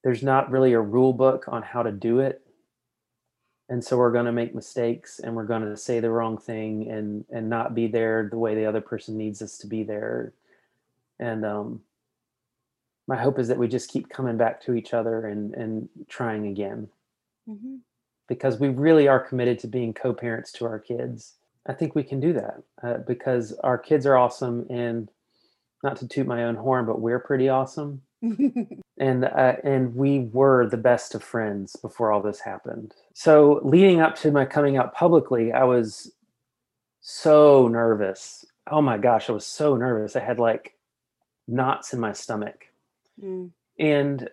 [0.04, 2.42] There's not really a rule book on how to do it.
[3.70, 6.90] And so we're going to make mistakes and we're going to say the wrong thing
[6.90, 10.34] and and not be there the way the other person needs us to be there.
[11.20, 11.82] And um,
[13.10, 16.48] my hope is that we just keep coming back to each other and and trying
[16.48, 16.88] again
[17.48, 17.78] hmm
[18.30, 21.34] because we really are committed to being co-parents to our kids.
[21.67, 25.10] I think we can do that uh, because our kids are awesome, and
[25.84, 30.67] not to toot my own horn, but we're pretty awesome, and uh, and we were
[30.69, 32.93] the best of friends before all this happened.
[33.13, 36.12] So leading up to my coming out publicly, I was
[37.02, 38.45] so nervous.
[38.72, 40.15] Oh my gosh, I was so nervous.
[40.15, 40.76] I had like
[41.48, 42.69] knots in my stomach
[43.24, 44.30] Mm, and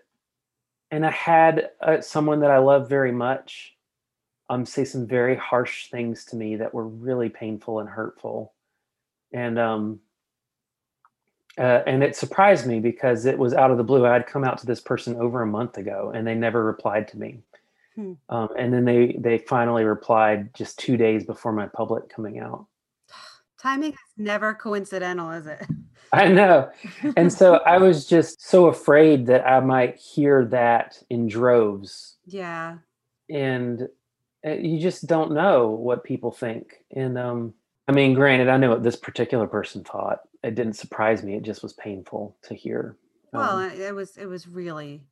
[0.90, 3.74] and I had uh, someone that I love very much
[4.48, 8.54] um say some very harsh things to me that were really painful and hurtful,
[9.32, 10.00] and um
[11.58, 14.04] uh, and it surprised me because it was out of the blue.
[14.04, 17.08] I had come out to this person over a month ago, and they never replied
[17.08, 17.40] to me.
[17.94, 18.12] Hmm.
[18.28, 22.66] Um, and then they they finally replied just two days before my public coming out.
[23.66, 25.66] Timing is never coincidental, is it?
[26.12, 26.70] I know.
[27.16, 32.16] And so I was just so afraid that I might hear that in droves.
[32.26, 32.78] Yeah.
[33.28, 33.88] And
[34.46, 36.84] uh, you just don't know what people think.
[36.94, 37.54] And um,
[37.88, 40.20] I mean, granted, I know what this particular person thought.
[40.44, 41.34] It didn't surprise me.
[41.34, 42.96] It just was painful to hear.
[43.32, 45.02] Well, Um, it it was it was really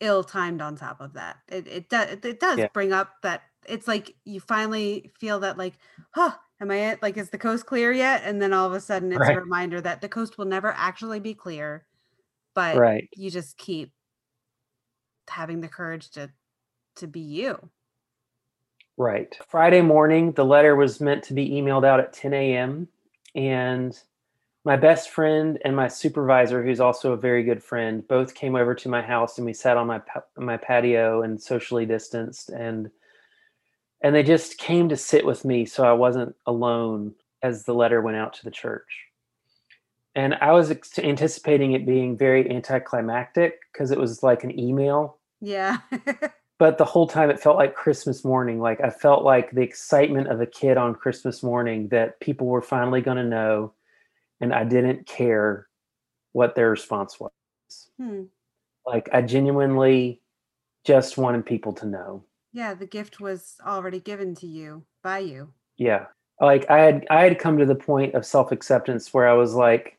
[0.00, 1.38] ill timed on top of that.
[1.48, 2.68] It it does it, it does Yeah.
[2.74, 5.74] bring up that it's like you finally feel that like,
[6.10, 8.22] huh, am I at like is the coast clear yet?
[8.24, 9.36] And then all of a sudden it's Right.
[9.36, 11.86] a reminder that the coast will never actually be clear,
[12.54, 13.08] but right.
[13.16, 13.92] you just keep
[15.28, 16.30] having the courage to
[16.96, 17.70] to be you.
[18.96, 19.36] Right.
[19.48, 22.88] Friday morning, the letter was meant to be emailed out at 10 a.m.
[23.34, 23.98] And
[24.64, 28.74] my best friend and my supervisor, who's also a very good friend, both came over
[28.76, 30.00] to my house and we sat on my
[30.36, 32.90] my patio and socially distanced and
[34.02, 38.00] and they just came to sit with me so I wasn't alone as the letter
[38.00, 39.06] went out to the church.
[40.14, 45.18] And I was ex- anticipating it being very anticlimactic because it was like an email
[45.40, 45.78] Yeah.
[46.62, 48.60] but the whole time it felt like Christmas morning.
[48.60, 52.62] Like I felt like the excitement of a kid on Christmas morning that people were
[52.62, 53.72] finally going to know,
[54.40, 55.66] and I didn't care
[56.32, 57.32] what their response was.
[57.98, 58.24] Hmm.
[58.86, 60.20] Like I genuinely
[60.84, 62.24] just wanted people to know.
[62.52, 65.52] Yeah, the gift was already given to you by you.
[65.76, 66.06] Yeah.
[66.40, 69.98] Like I had I had come to the point of self-acceptance where I was like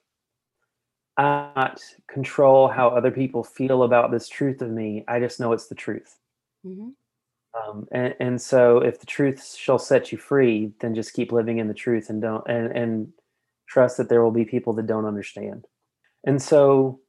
[1.17, 5.03] I not control how other people feel about this truth of me.
[5.07, 6.17] I just know it's the truth.
[6.63, 6.89] hmm
[7.53, 11.59] um, and, and so if the truth shall set you free then just keep living
[11.59, 13.13] in the truth and don't and, and
[13.67, 15.67] trust that there will be people that don't understand
[16.25, 16.99] and so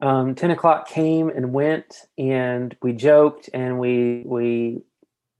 [0.00, 4.82] um, 10 o'clock came and went and we joked and we we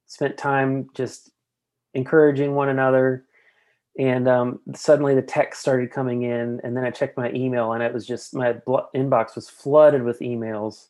[0.07, 1.30] spent time just
[1.92, 3.24] encouraging one another.
[3.98, 7.82] And um, suddenly the text started coming in and then i checked my email and
[7.82, 10.88] it was just my blo- inbox was flooded with emails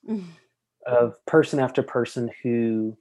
[0.86, 2.96] of person after person who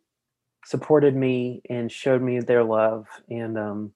[0.66, 3.08] supported me and showed me their love.
[3.30, 3.94] And um,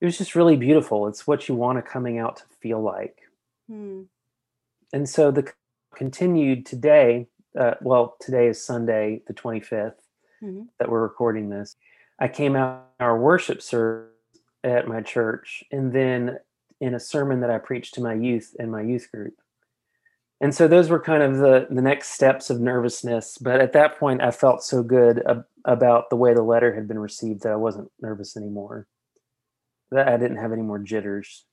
[0.00, 1.06] it was just really beautiful.
[1.08, 3.18] It's what you want a coming out to feel like.
[3.68, 4.02] Hmm.
[4.94, 5.52] And so the
[5.94, 7.26] continued today
[7.58, 9.94] uh, well today is sunday the 25th
[10.42, 10.68] Mhm.
[10.78, 11.76] that we're recording this.
[12.18, 14.10] I came out our worship service
[14.62, 16.38] at my church and then
[16.80, 19.34] in a sermon that i preached to my youth in my youth group.
[20.40, 23.98] And so those were kind of the the next steps of nervousness but at that
[23.98, 27.52] point i felt so good ab- about the way the letter had been received that
[27.52, 28.86] i wasn't nervous anymore.
[29.90, 31.46] That i didn't have any more jitters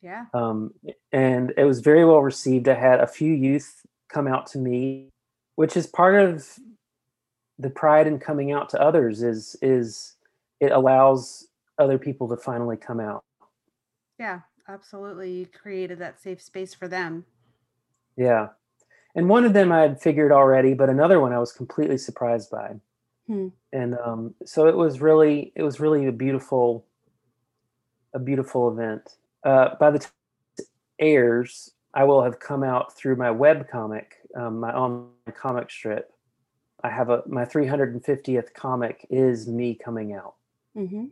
[0.00, 0.26] Yeah.
[0.32, 0.72] um,
[1.12, 2.68] and it was very well received.
[2.68, 5.08] I had a few youth come out to me,
[5.56, 6.46] which is part of
[7.58, 9.22] the pride in coming out to others.
[9.22, 10.16] Is is
[10.60, 13.24] it allows other people to finally come out.
[14.18, 14.40] Yeah.
[14.68, 15.32] Absolutely.
[15.32, 17.24] You created that safe space for them.
[18.16, 18.48] Yeah,
[19.14, 22.50] and one of them I had figured already, but another one I was completely surprised
[22.50, 22.74] by.
[23.26, 23.48] Hmm.
[23.72, 26.84] And um, so it was really it was really a beautiful
[28.12, 29.16] a beautiful event.
[29.44, 30.10] Uh, by the time
[30.58, 30.66] it
[30.98, 36.12] airs, I will have come out through my web comic, um, my online comic strip.
[36.84, 40.34] I have a my 350th comic is me coming out,
[40.76, 41.06] Mm-hmm.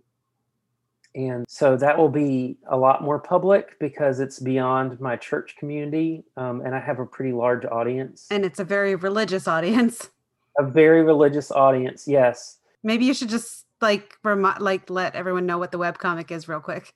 [1.14, 6.22] and so that will be a lot more public because it's beyond my church community,
[6.36, 10.10] um, and I have a pretty large audience, And it's a very religious audience.
[10.58, 12.06] a very religious audience.
[12.06, 16.30] Yes, Maybe you should just like remind, like let everyone know what the web comic
[16.30, 16.94] is real quick.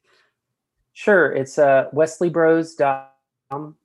[0.92, 3.76] Sure, it's uh, wesleybros.com.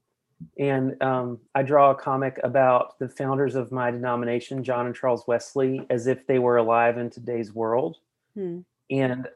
[0.59, 5.23] And um, I draw a comic about the founders of my denomination, John and Charles
[5.27, 7.97] Wesley, as if they were alive in today's world.
[8.35, 8.59] Hmm.
[8.89, 9.27] And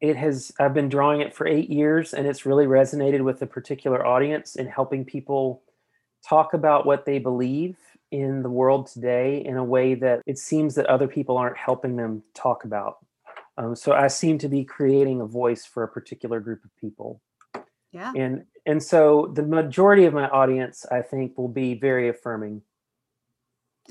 [0.00, 3.46] it has, I've been drawing it for eight years, and it's really resonated with a
[3.46, 5.62] particular audience in helping people
[6.28, 7.76] talk about what they believe
[8.10, 11.96] in the world today in a way that it seems that other people aren't helping
[11.96, 12.98] them talk about.
[13.62, 17.20] Um, so I seem to be creating a voice for a particular group of people.
[17.92, 18.12] Yeah.
[18.16, 22.62] and and so the majority of my audience i think will be very affirming.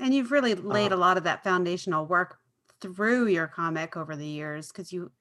[0.00, 2.40] And you've really laid Uh, a lot of that foundational work
[2.80, 5.12] through your comic over the years because you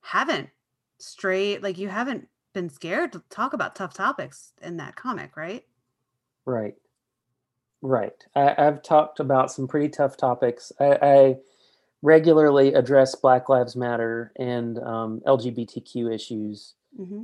[0.00, 0.50] haven't
[0.98, 5.64] straight like you haven't been scared to talk about tough topics in that comic, right?
[6.44, 6.74] right.
[7.82, 8.24] Right.
[8.34, 10.72] I, i've talked about some pretty tough topics.
[10.80, 11.36] I, I
[12.02, 17.22] regularly address black lives matter and um, lgbtq issues Mm-hmm.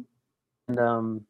[0.69, 1.27] and um,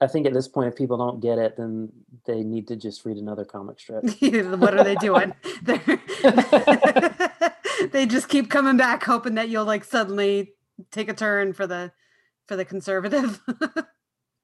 [0.00, 1.88] i think at this point if people don't get it then
[2.26, 4.02] they need to just read another comic strip
[4.58, 5.32] what are they doing?
[7.92, 10.52] They just keep coming back, hoping that you'll like suddenly
[10.90, 11.92] take a turn for the
[12.46, 13.40] for the conservative.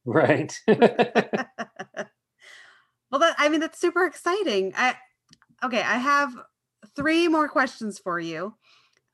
[0.06, 0.78] right well,
[3.20, 4.72] that I mean that's super exciting.
[4.76, 4.94] I
[5.62, 6.34] okay, I have
[6.96, 8.54] three more questions for you.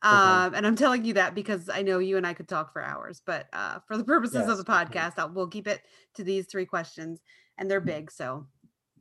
[0.01, 2.81] Um, and I'm telling you that because I know you and I could talk for
[2.81, 4.73] hours, but uh, for the purposes of Yes, the okay.
[4.85, 5.81] podcast, I'll, we'll keep it
[6.15, 7.21] to these three questions,
[7.57, 8.47] and they're big, so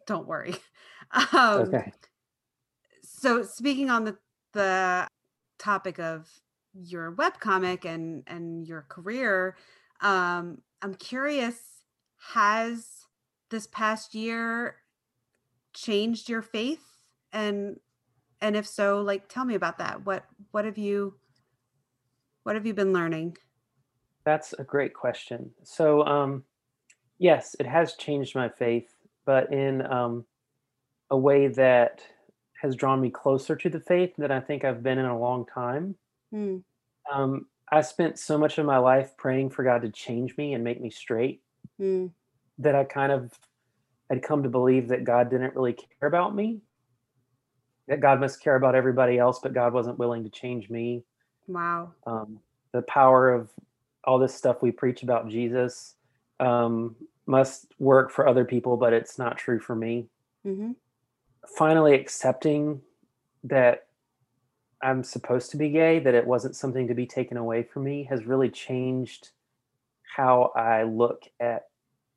[0.07, 0.55] don't worry.
[1.33, 1.93] Um, okay
[3.03, 4.17] so speaking on the
[4.53, 5.07] the
[5.59, 6.29] topic of
[6.75, 9.57] your webcomic and and your career
[10.01, 11.85] um i'm curious
[12.33, 13.07] has
[13.51, 14.77] this past year
[15.75, 16.85] changed your faith
[17.33, 17.79] and
[18.43, 21.15] and if so like tell me about that what what have you
[22.43, 23.37] what have you been learning
[24.25, 25.51] That's a great question.
[25.65, 26.45] So, um,
[27.19, 28.89] yes, it has changed my faith,
[29.25, 30.25] but in um,
[31.11, 32.03] a way that
[32.61, 35.45] has drawn me closer to the faith that I think I've been in a long
[35.47, 35.97] time.
[36.31, 36.59] Hmm.
[37.13, 40.63] Um, I spent so much of my life praying for God to change me and
[40.63, 41.43] make me straight
[41.79, 42.07] Hmm.
[42.59, 43.33] that I kind of
[44.09, 46.61] had come to believe that God didn't really care about me,
[47.93, 51.05] that God must care about everybody else, but God wasn't willing to change me.
[51.47, 52.39] wow um,
[52.73, 53.51] the power of
[54.05, 55.97] all this stuff we preach about Jesus
[56.41, 60.07] um, must work for other people, but it's not true for me.
[60.43, 60.73] hmm
[61.59, 62.81] Finally, accepting
[63.45, 63.89] that
[64.83, 68.05] I'm supposed to be gay, that it wasn't something to be taken away from me,
[68.05, 69.33] has really changed
[70.17, 71.65] how I look at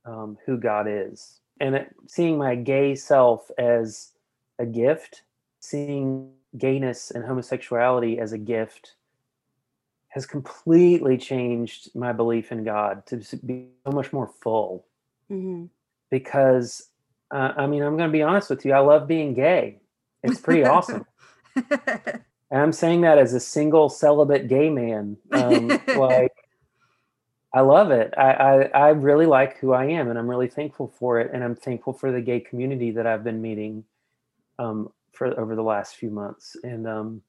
[0.05, 1.41] um, who God is.
[1.59, 4.13] And it, seeing my gay self as
[4.57, 5.23] a gift,
[5.67, 8.95] seeing gayness and homosexuality as a gift
[10.09, 14.85] has completely changed my belief in God to be so much more full
[15.27, 15.65] hmm
[16.11, 16.89] because
[17.31, 18.73] uh, I mean, I'm going to be honest with you.
[18.73, 19.79] I love being gay.
[20.23, 21.05] It's pretty awesome.
[22.51, 25.17] And I'm saying that as a single celibate gay man.
[25.33, 26.31] Um, like,
[27.53, 28.13] I love it.
[28.15, 31.31] I, I, I really like who I am, and I'm really thankful for it.
[31.33, 33.83] And I'm thankful for the gay community that I've been meeting
[34.59, 36.55] um, for over the last few months.
[36.63, 37.21] And um,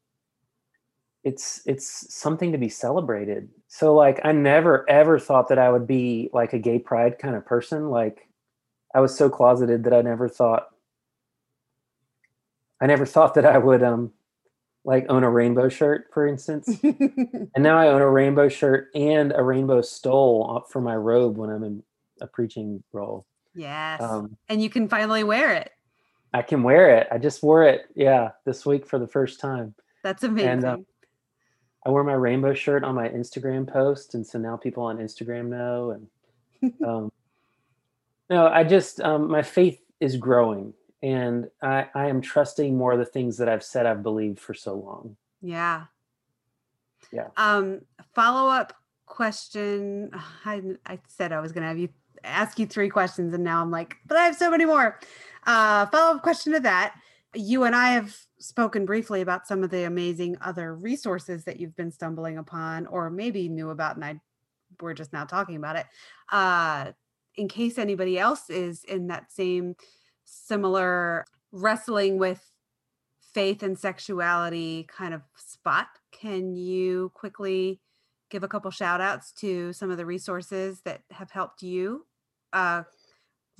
[1.24, 3.48] it's it's something to be celebrated.
[3.68, 7.34] So like, I never ever thought that I would be like a gay pride kind
[7.34, 7.90] of person.
[7.90, 8.28] Like,
[8.94, 10.68] I was so closeted that I never thought
[12.80, 14.12] I never thought that I would um
[14.84, 16.68] like own a rainbow shirt, for instance.
[16.82, 21.50] and now I own a rainbow shirt and a rainbow stole for my robe when
[21.50, 21.82] I'm in
[22.20, 23.26] a preaching role.
[23.54, 24.00] Yes.
[24.00, 25.72] Um, and you can finally wear it.
[26.36, 27.08] I can wear it.
[27.10, 29.74] I just wore it, yeah, this week for the first time.
[30.04, 30.50] That's amazing.
[30.50, 30.86] And, um,
[31.86, 35.46] I wore my rainbow shirt on my Instagram post, and so now people on Instagram
[35.46, 35.92] know.
[36.62, 37.12] And um,
[38.28, 42.98] no, I just um, my faith is growing, and I, I am trusting more of
[42.98, 45.16] the things that I've said I've believed for so long.
[45.40, 45.84] Yeah.
[47.12, 47.28] Yeah.
[47.38, 47.80] Um,
[48.14, 48.74] follow up
[49.06, 50.10] question.
[50.44, 51.88] I I said I was gonna have you
[52.24, 54.98] ask you three questions, and now I'm like, but I have so many more.
[55.46, 56.94] Uh, follow up question to that.
[57.34, 61.76] You and I have spoken briefly about some of the amazing other resources that you've
[61.76, 64.20] been stumbling upon, or maybe knew about, and I
[64.80, 65.86] we're just now talking about it.
[66.30, 66.92] Uh,
[67.36, 69.76] in case anybody else is in that same
[70.24, 72.50] similar wrestling with
[73.32, 75.88] faith and sexuality kind of spot.
[76.10, 77.80] Can you quickly
[78.30, 82.06] give a couple shout outs to some of the resources that have helped you
[82.52, 82.82] uh,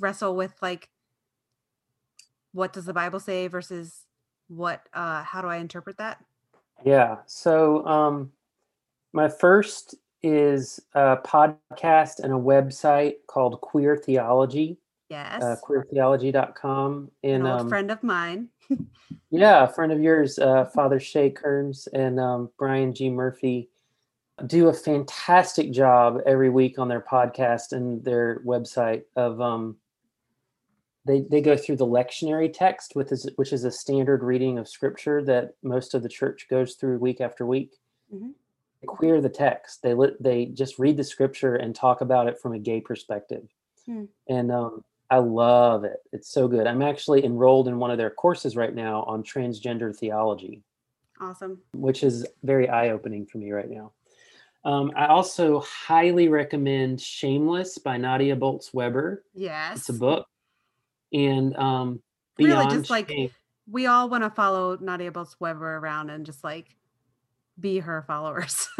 [0.00, 0.88] wrestle with like
[2.56, 4.06] what does the Bible say versus
[4.48, 6.24] what uh, how do I interpret that?
[6.84, 7.18] Yeah.
[7.26, 8.32] So um,
[9.12, 14.78] my first is a podcast and a website called Queer Theology.
[15.10, 15.42] Yes.
[15.42, 17.10] Uh, queertheology.com.
[17.22, 18.48] And, An old um, friend of mine.
[19.30, 23.10] yeah, a friend of yours, uh, Father Shay Kearns and um, Brian G.
[23.10, 23.68] Murphy
[24.46, 29.76] do a fantastic job every week on their podcast and their website of um,
[31.06, 34.68] they, they go through the lectionary text with is, which is a standard reading of
[34.68, 37.74] scripture that most of the church goes through week after week
[38.12, 38.30] mm-hmm.
[38.86, 42.58] queer the text they they just read the scripture and talk about it from a
[42.58, 43.48] gay perspective
[43.86, 44.04] hmm.
[44.28, 45.98] and um, I love it.
[46.12, 46.66] It's so good.
[46.66, 50.62] I'm actually enrolled in one of their courses right now on transgender theology.
[51.20, 51.60] Awesome.
[51.72, 53.92] Which is very eye opening for me right now.
[54.64, 59.24] Um, I also highly recommend Shameless by Nadia Bolz Weber.
[59.32, 59.78] Yes.
[59.78, 60.26] It's a book.
[61.16, 62.00] And um,
[62.38, 63.10] really just like
[63.70, 66.76] we all want to follow Nadia Bolz Weber around and just like
[67.58, 68.68] be her followers.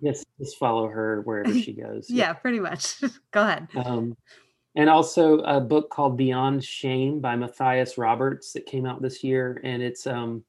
[0.00, 2.10] yes, just follow her wherever she goes.
[2.10, 3.00] yeah, pretty much.
[3.30, 3.68] Go ahead.
[3.76, 4.16] Um,
[4.74, 9.60] and also a book called Beyond Shame by Matthias Roberts that came out this year,
[9.64, 10.44] and it's um,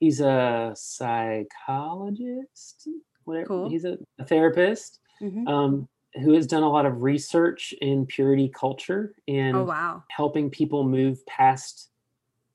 [0.00, 2.88] he's a psychologist,
[3.24, 3.46] whatever.
[3.46, 3.68] Cool.
[3.68, 5.46] He's a, a therapist mm-hmm.
[5.46, 5.88] um,
[6.20, 10.02] who has done a lot of research in purity culture and oh, wow.
[10.08, 11.90] helping people move past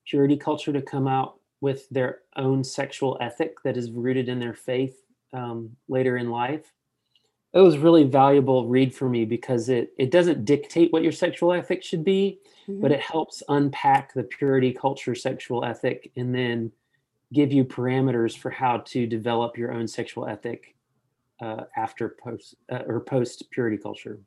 [0.06, 4.54] purity culture to come out with their own sexual ethic that is rooted in their
[4.54, 5.02] faith
[5.32, 6.72] um, later in life
[7.54, 11.52] it was really valuable read for me because it it doesn't dictate what your sexual
[11.52, 12.38] ethic should be
[12.68, 12.80] mm-hmm.
[12.80, 16.70] but it helps unpack the purity culture sexual ethic and then
[17.32, 20.73] give you parameters for how to develop your own sexual ethic
[21.44, 24.18] uh, after post uh, or post purity culture.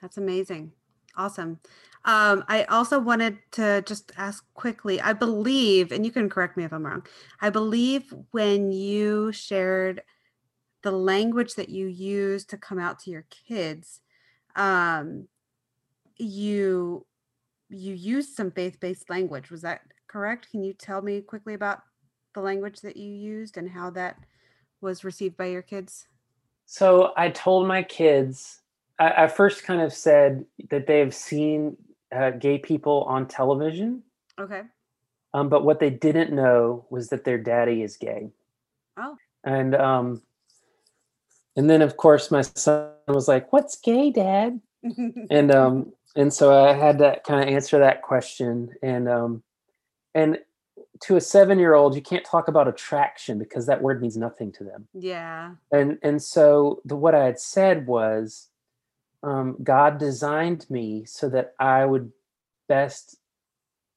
[0.00, 0.72] That's amazing.
[1.16, 1.60] Awesome.
[2.06, 6.64] Um, i also wanted to just ask quickly i believe and you can correct me
[6.64, 7.06] if i'm wrong
[7.40, 10.02] i believe when you shared
[10.82, 14.00] the language that you use to come out to your kids
[14.54, 15.28] um
[16.18, 17.06] you
[17.70, 19.50] you used some faith-based language.
[19.50, 20.50] Was that correct?
[20.50, 21.82] Can you tell me quickly about
[22.34, 24.16] the language that you used and how that
[24.80, 26.06] was received by your kids
[26.66, 28.60] so i told my kids
[28.98, 31.76] i, I first kind of said that they have seen
[32.14, 34.02] uh, gay people on television.
[34.38, 34.62] Okay.
[35.32, 38.30] Um, but what they didn't know was that their daddy is gay.
[38.96, 39.16] Oh.
[39.42, 40.22] And um,
[41.56, 44.60] and then of course my son was like what's gay dad?
[45.30, 48.70] And um and so i had to kind of answer that question.
[48.82, 49.42] And um
[50.14, 50.38] and
[51.00, 54.52] to a seven year old you can't talk about attraction because that word means nothing
[54.52, 54.86] to them.
[54.94, 55.52] Yeah.
[55.72, 58.48] And and so the what i had said was
[59.22, 62.12] um, god designed me so that i would
[62.68, 63.16] best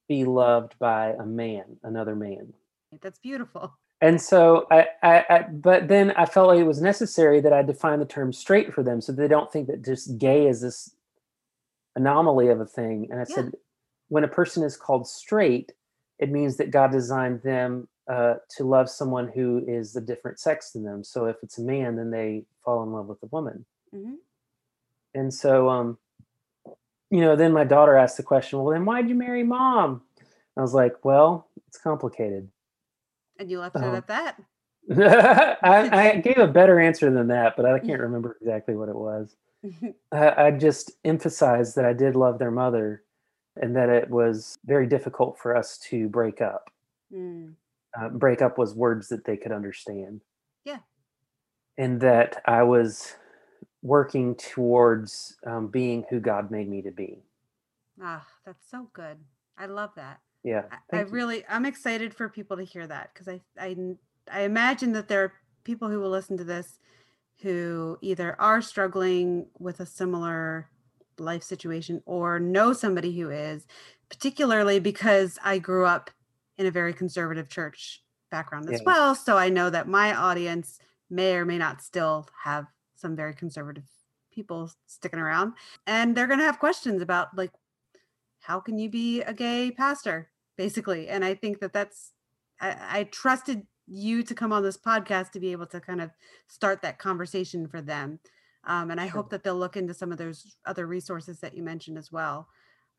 [0.08, 2.52] be loved by a man another man.
[3.00, 3.74] That's beautiful.
[4.00, 7.62] And so I, I, I, but then i felt like it was necessary that i
[7.62, 10.94] define the term straight for them so they don't think that just gay is this
[11.96, 13.08] anomaly of a thing.
[13.10, 13.34] And i yeah.
[13.34, 13.52] said
[14.08, 15.72] when a person is called straight
[16.18, 20.70] it means that god designed them uh, to love someone who is a different sex
[20.70, 23.66] than them so if it's a man then they fall in love with a woman
[23.94, 24.14] mm-hmm.
[25.14, 25.98] And so, um,
[27.10, 30.02] you know, then my daughter asked the question, well, then why'd you marry mom?
[30.56, 32.48] I was like, well, it's complicated.
[33.38, 34.40] And you left it Um, at that.
[35.62, 38.96] I, I gave a better answer than that, but I can't remember exactly what it
[38.96, 39.36] was.
[40.12, 43.02] I, I just emphasized that I did love their mother
[43.60, 46.70] and that it was very difficult for us to break up.
[47.12, 47.54] Mm,
[47.98, 50.20] Uh, break up was words that they could understand.
[50.64, 50.80] Yeah.
[51.76, 53.14] And that I was
[53.82, 57.22] working towards um, being who God made me to be.
[58.02, 59.18] ah, that's so good.
[59.56, 60.20] I love that.
[60.44, 60.64] Yeah.
[60.92, 63.76] I, I really, I'm excited for people to hear that because I, I,
[64.30, 65.32] I imagine that there are
[65.64, 66.78] people who will listen to this
[67.42, 70.68] who either are struggling with a similar
[71.20, 73.66] life situation or know somebody who is,
[74.08, 76.10] particularly because I grew up
[76.56, 78.86] in a very conservative church background as Yeah.
[78.86, 79.14] well.
[79.14, 83.84] So I know that my audience may or may not still have some very conservative
[84.32, 85.54] people sticking around
[85.86, 87.50] and they're going to have questions about like
[88.40, 92.12] how can you be a gay pastor basically and i think that that's
[92.60, 96.10] I, I trusted you to come on this podcast to be able to kind of
[96.46, 98.20] start that conversation for them
[98.64, 101.62] um, and i hope that they'll look into some of those other resources that you
[101.62, 102.48] mentioned as well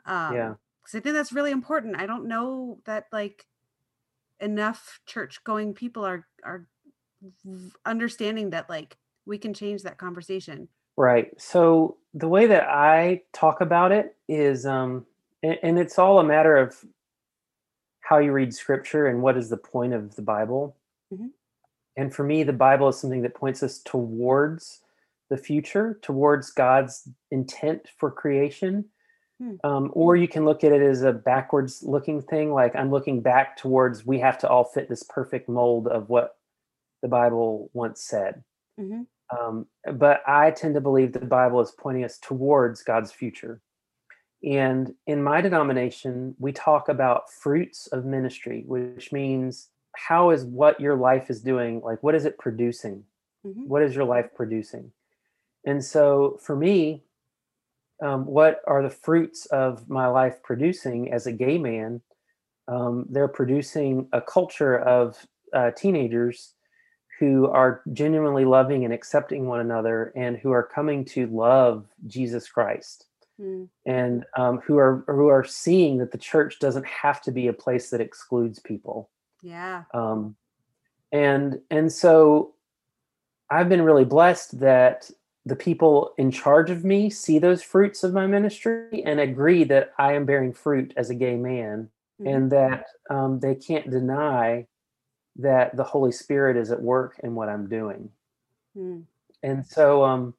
[0.05, 0.53] um, Yeah.
[0.81, 3.45] because i think that's really important i don't know that like
[4.39, 6.67] enough church going people are are
[7.85, 10.67] understanding that like we can change that conversation
[10.99, 11.31] Right.
[11.39, 15.05] So the way that I talk about it is, um,
[15.41, 16.75] and, and it's all a matter of
[18.01, 20.75] how you read scripture and what is the point of the Bible.
[21.13, 21.29] Mhm.
[21.95, 24.81] And for me, the Bible is something that points us towards
[25.29, 28.85] the future, towards God's intent for creation.
[29.39, 29.55] Hmm.
[29.63, 33.21] Um, or you can look at it as a backwards looking thing, like I'm looking
[33.21, 36.35] back towards we have to all fit this perfect mold of what
[37.01, 38.43] the Bible once said.
[38.79, 39.07] Mhm.
[39.29, 43.61] Um, but I tend to believe the Bible is pointing us towards God's future.
[44.43, 50.79] And in my denomination, we talk about fruits of ministry, which means how is what
[50.79, 53.05] your life is doing, like what is it producing?
[53.45, 53.67] Mhm.
[53.67, 54.91] What is your life producing?
[55.65, 57.03] And so for me,
[58.01, 62.01] um, what are the fruits of my life producing as a gay man?
[62.67, 66.53] Um, they're producing a culture of uh, teenagers
[67.19, 72.47] who are genuinely loving and accepting one another and who are coming to love Jesus
[72.49, 73.69] Christ Mm.
[73.85, 77.53] and um, who are who are seeing that the church doesn't have to be a
[77.53, 79.09] place that excludes people
[79.41, 80.35] yeah um,
[81.13, 82.53] and and so
[83.49, 85.09] I've been really blessed that
[85.49, 89.91] the people in charge of me see those fruits of my ministry and agree that
[89.97, 91.89] I am bearing fruit as a gay man
[92.21, 92.35] Mhm.
[92.35, 94.67] and that um, they can't deny
[95.37, 98.11] that the Holy Spirit is at work in what I'm doing.
[98.77, 99.05] Mm.
[99.41, 100.33] And so um,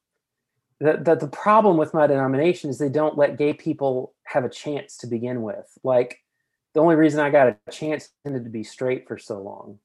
[0.79, 4.51] the, the the problem with my denomination is they don't let gay people have a
[4.51, 5.67] chance to begin with.
[5.83, 6.19] Like
[6.75, 9.79] the only reason I got a chance tended to be straight for so long.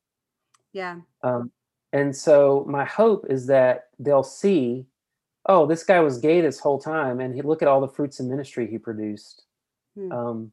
[0.74, 1.52] yeah Um,
[1.94, 4.86] and so my hope is that they'll see,
[5.46, 8.20] oh, this guy was gay this whole time, and he look at all the fruits
[8.20, 9.44] of ministry he produced.
[9.96, 10.12] Hmm.
[10.12, 10.52] Um,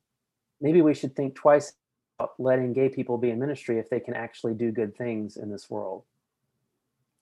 [0.60, 1.72] maybe we should think twice
[2.18, 5.50] about letting gay people be in ministry if they can actually do good things in
[5.50, 6.04] this world.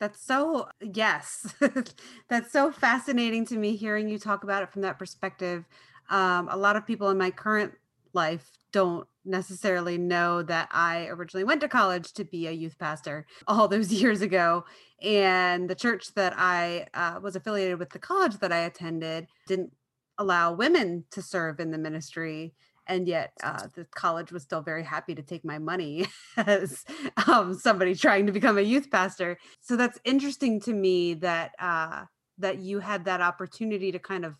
[0.01, 1.55] That's so, yes,
[2.29, 5.65] that's so fascinating to me hearing you talk about it from that perspective.
[6.09, 7.75] Um, a lot of people in my current
[8.15, 13.27] life don't necessarily know that I originally went to college to be a youth pastor
[13.47, 14.65] all those years ago.
[15.03, 19.73] And the church that I uh, was affiliated with, the college that I attended, didn't
[20.19, 22.55] allow women to serve in the ministry
[22.91, 26.07] and yet uh, the college was still very happy to take my money
[26.37, 26.85] as
[27.29, 29.39] um, somebody trying to become a youth pastor.
[29.61, 32.05] So that's interesting to me that uh,
[32.39, 34.35] that you had that opportunity to kind of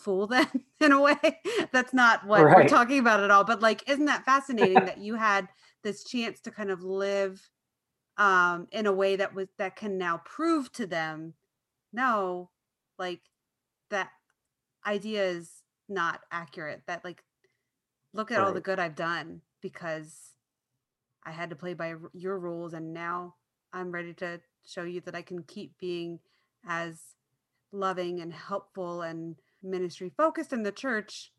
[0.00, 0.46] fool them
[0.80, 1.16] in a way.
[1.72, 3.44] That's not what we're talking about at all.
[3.44, 5.48] But like, isn't that fascinating that you had
[5.82, 7.48] this chance to kind of live
[8.16, 11.34] um, in a way that was that can now prove to them,
[11.92, 12.50] no,
[12.98, 13.20] like
[13.90, 14.10] that
[14.86, 16.82] idea is not accurate.
[16.86, 17.24] That like
[18.12, 20.34] look at all the good I've done because
[21.24, 23.34] I had to play by your rules and now
[23.72, 26.18] I'm ready to show you that I can keep being
[26.66, 27.00] as
[27.72, 31.32] loving and helpful and ministry focused in the church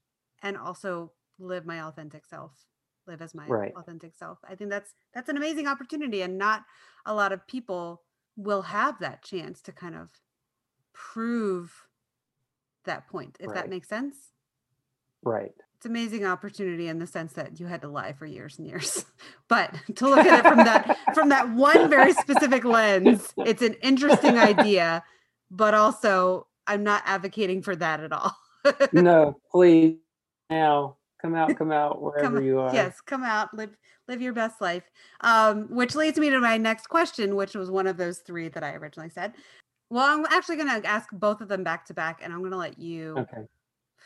[0.43, 2.65] and also live my authentic self
[3.07, 3.73] live as my Right.
[3.75, 6.63] authentic self i think that's that's an amazing opportunity and not
[7.05, 8.03] a lot of people
[8.35, 10.11] will have that chance to kind of
[10.93, 11.87] prove
[12.85, 14.15] that point if that makes sense
[15.23, 15.53] Right.
[15.75, 19.05] it's amazing opportunity in the sense that you had to lie for years and years
[19.47, 23.73] but to look at it from that from that one very specific lens it's an
[23.81, 25.03] interesting idea
[25.49, 28.35] but also I'm not advocating for that at all.
[28.93, 29.97] no, please
[30.49, 32.73] now come out, come out wherever come, you are.
[32.73, 33.75] Yes, come out, live
[34.07, 34.89] live your best life.
[35.21, 38.63] Um, which leads me to my next question, which was one of those three that
[38.63, 39.33] I originally said.
[39.89, 42.51] Well, I'm actually going to ask both of them back to back, and I'm going
[42.51, 43.45] to let you okay.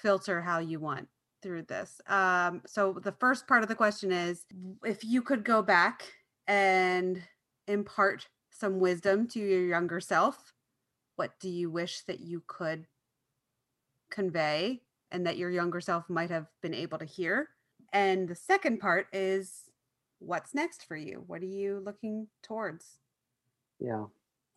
[0.02, 1.08] filter how you want
[1.44, 2.02] through this.
[2.08, 4.46] Um, so the first part of the question is
[4.84, 6.04] if you could go back
[6.48, 7.22] and
[7.68, 10.55] impart some wisdom to your younger self,
[11.16, 12.88] what do you wish that you could
[14.10, 17.50] convey and that your younger self might have been able to hear?
[17.94, 19.70] And the second part is
[20.20, 21.24] what's next for you?
[21.28, 23.00] What are you looking towards?
[23.80, 24.06] Yeah.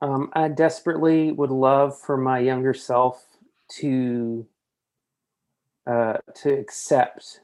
[0.00, 3.24] Um, I desperately would love for my younger self
[3.80, 4.46] to
[5.86, 7.40] uh, to accept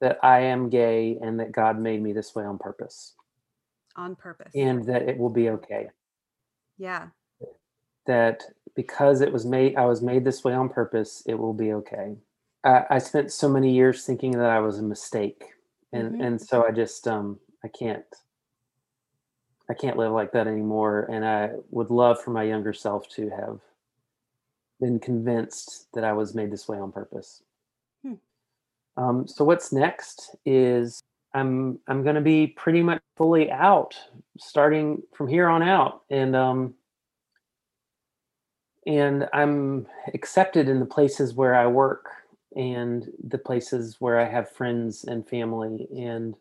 [0.00, 3.14] that I am gay and that God made me this way on purpose.
[3.96, 4.52] On purpose.
[4.54, 5.88] And that it will be okay.
[6.78, 7.08] Yeah.
[8.06, 8.42] That
[8.74, 12.16] because it was made, I was made this way on purpose, it will be okay.
[12.64, 15.44] I, I spent so many years thinking that I was a mistake.
[15.92, 16.22] And, mm-hmm.
[16.22, 18.04] and so I just, um, I can't,
[19.68, 21.08] I can't live like that anymore.
[21.10, 23.60] And I would love for my younger self to have
[24.80, 27.42] been convinced that I was made this way on purpose.
[28.02, 28.14] Hmm.
[28.96, 31.00] Um, so what's next is
[31.34, 33.94] I'm I'm going to be pretty much fully out
[34.38, 36.74] starting from here on out, and um,
[38.86, 42.06] and I'm accepted in the places where I work
[42.56, 46.34] and the places where I have friends and family, and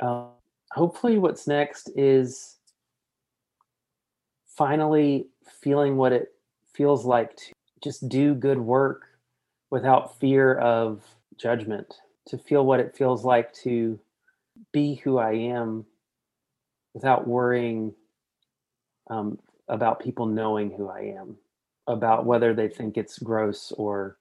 [0.00, 0.26] uh,
[0.72, 2.56] hopefully, what's next is
[4.46, 5.28] finally
[5.62, 6.32] feeling what it
[6.74, 9.04] feels like to just do good work
[9.70, 11.02] without fear of
[11.36, 11.94] judgment,
[12.26, 13.98] to feel what it feels like to
[14.72, 15.86] be who I am
[16.94, 17.94] without worrying
[19.08, 19.38] um,
[19.68, 21.36] about people knowing who I am,
[21.86, 24.18] about whether they think it's gross or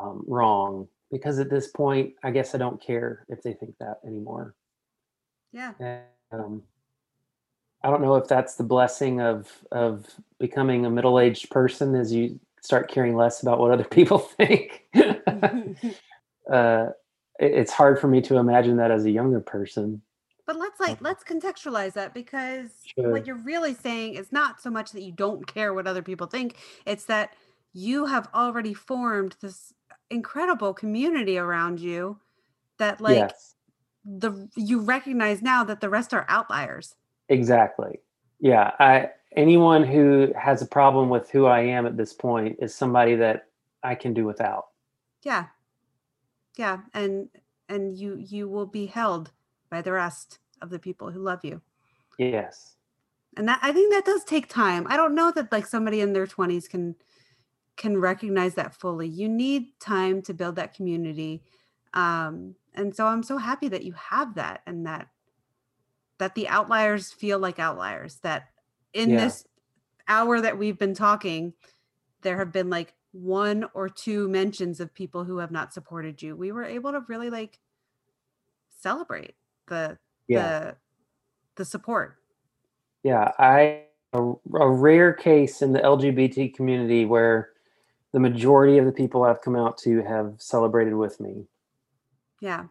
[0.00, 0.88] um, wrong.
[1.10, 4.54] Because at this point, I guess I don't care if they think that anymore.
[5.52, 5.72] Yeah.
[5.80, 6.02] And,
[6.32, 6.62] um,
[7.82, 10.06] I don't know if that's the blessing of of
[10.38, 14.84] becoming a middle aged person as you start caring less about what other people think.
[16.52, 16.86] uh,
[17.38, 20.02] it's hard for me to imagine that as a younger person.
[20.48, 23.12] But let's like let's contextualize that because sure.
[23.12, 26.26] what you're really saying is not so much that you don't care what other people
[26.26, 27.34] think; it's that
[27.74, 29.74] you have already formed this
[30.08, 32.18] incredible community around you
[32.78, 33.56] that like yes.
[34.06, 36.94] the you recognize now that the rest are outliers
[37.28, 38.00] Exactly.
[38.40, 38.72] Yeah.
[38.78, 43.14] I anyone who has a problem with who I am at this point is somebody
[43.16, 43.48] that
[43.82, 44.68] I can do without.
[45.22, 45.46] Yeah.
[46.56, 46.78] Yeah.
[46.94, 47.28] And
[47.68, 49.30] and you you will be held
[49.70, 51.60] by the rest of the people who love you.
[52.18, 52.76] Yes.
[53.36, 54.86] And that I think that does take time.
[54.88, 56.96] I don't know that like somebody in their 20s can
[57.76, 59.06] can recognize that fully.
[59.06, 61.42] You need time to build that community.
[61.94, 65.08] Um and so I'm so happy that you have that and that
[66.18, 68.48] that the outliers feel like outliers that
[68.92, 69.24] in yeah.
[69.24, 69.44] this
[70.08, 71.52] hour that we've been talking
[72.22, 76.34] there have been like one or two mentions of people who have not supported you
[76.34, 77.58] we were able to really like
[78.68, 79.34] celebrate
[79.68, 80.60] the yeah.
[80.60, 80.76] the
[81.56, 82.16] the support
[83.02, 84.22] yeah i a,
[84.54, 87.50] a rare case in the lgbt community where
[88.12, 91.44] the majority of the people i've come out to have celebrated with me
[92.40, 92.64] yeah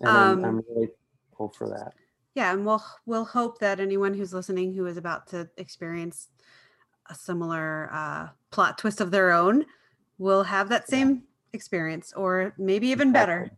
[0.00, 0.88] and um, I'm, I'm really
[1.28, 1.92] thankful for that
[2.34, 6.28] yeah and we'll we'll hope that anyone who's listening who is about to experience
[7.10, 9.66] a similar uh, plot twist of their own
[10.18, 11.20] will have that same yeah.
[11.52, 13.20] experience or maybe even exactly.
[13.20, 13.50] better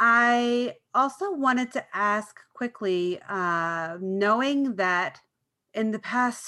[0.00, 5.20] i also wanted to ask quickly uh, knowing that
[5.74, 6.46] in the past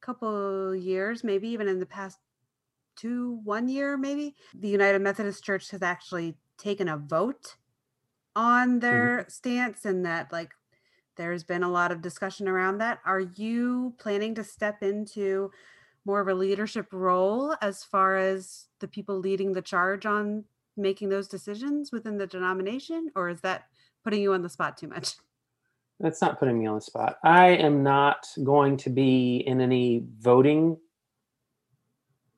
[0.00, 2.18] couple years maybe even in the past
[2.96, 7.56] two one year maybe the united methodist church has actually taken a vote
[8.34, 8.78] on mm-hmm.
[8.80, 9.28] their mm-hmm.
[9.28, 10.50] stance and that like
[11.20, 13.00] there's been a lot of discussion around that.
[13.04, 15.50] Are you planning to step into
[16.06, 20.44] more of a leadership role as far as the people leading the charge on
[20.80, 23.64] making those decisions within the denomination, or is that
[24.02, 25.14] putting you on the spot too much?
[26.00, 27.18] That's not putting me on the spot.
[27.22, 30.78] I am not going to be in any voting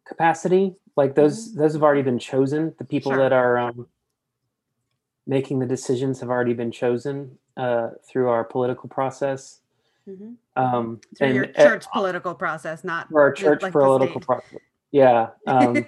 [0.05, 0.74] capacity.
[0.97, 1.61] Like those, mm-hmm.
[1.61, 2.74] those have already been chosen.
[2.78, 3.18] The people sure.
[3.20, 3.86] that are um,
[5.28, 9.61] making the decisions have already been chosen uh, through our political process.
[10.09, 10.32] Mm-hmm.
[10.61, 14.59] Um, through and, your church uh, political process, not for our church like political process.
[14.90, 15.28] Yeah.
[15.47, 15.86] Um,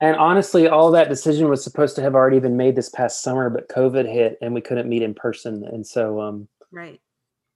[0.00, 3.50] and honestly, all that decision was supposed to have already been made this past summer,
[3.50, 5.64] but COVID hit and we couldn't meet in person.
[5.64, 7.00] And so, um, right.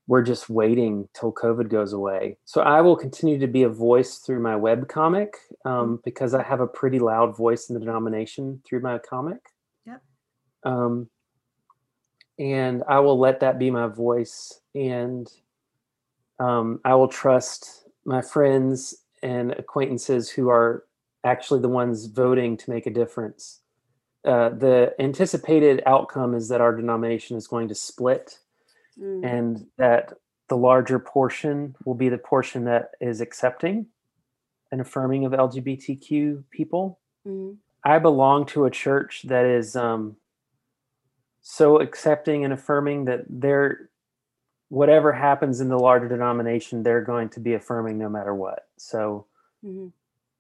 [0.09, 2.38] we're just waiting till COVID goes away.
[2.45, 6.43] So I will continue to be a voice through my web comic um, because I
[6.43, 9.51] have a pretty loud voice in the denomination through my comic.
[9.86, 10.03] Yep.
[10.64, 11.09] Um,
[12.40, 15.30] and I will let that be my voice, and
[16.40, 20.84] um, I will trust my friends and acquaintances who are
[21.25, 23.61] actually the ones voting to make a difference.
[24.25, 28.39] Uh, the anticipated outcome is that our denomination is going to split
[29.01, 29.25] mm.
[29.25, 30.12] and that
[30.49, 33.87] the larger portion will be the portion that is accepting
[34.70, 37.01] and affirming of LGBTQ people.
[37.27, 37.57] Mm.
[37.85, 40.16] I belong to a church that is um,
[41.41, 43.91] so accepting and affirming that they're
[44.68, 48.68] whatever happens in the larger denomination, they're going to be affirming no matter what.
[48.79, 49.27] So
[49.62, 49.89] mm-hmm.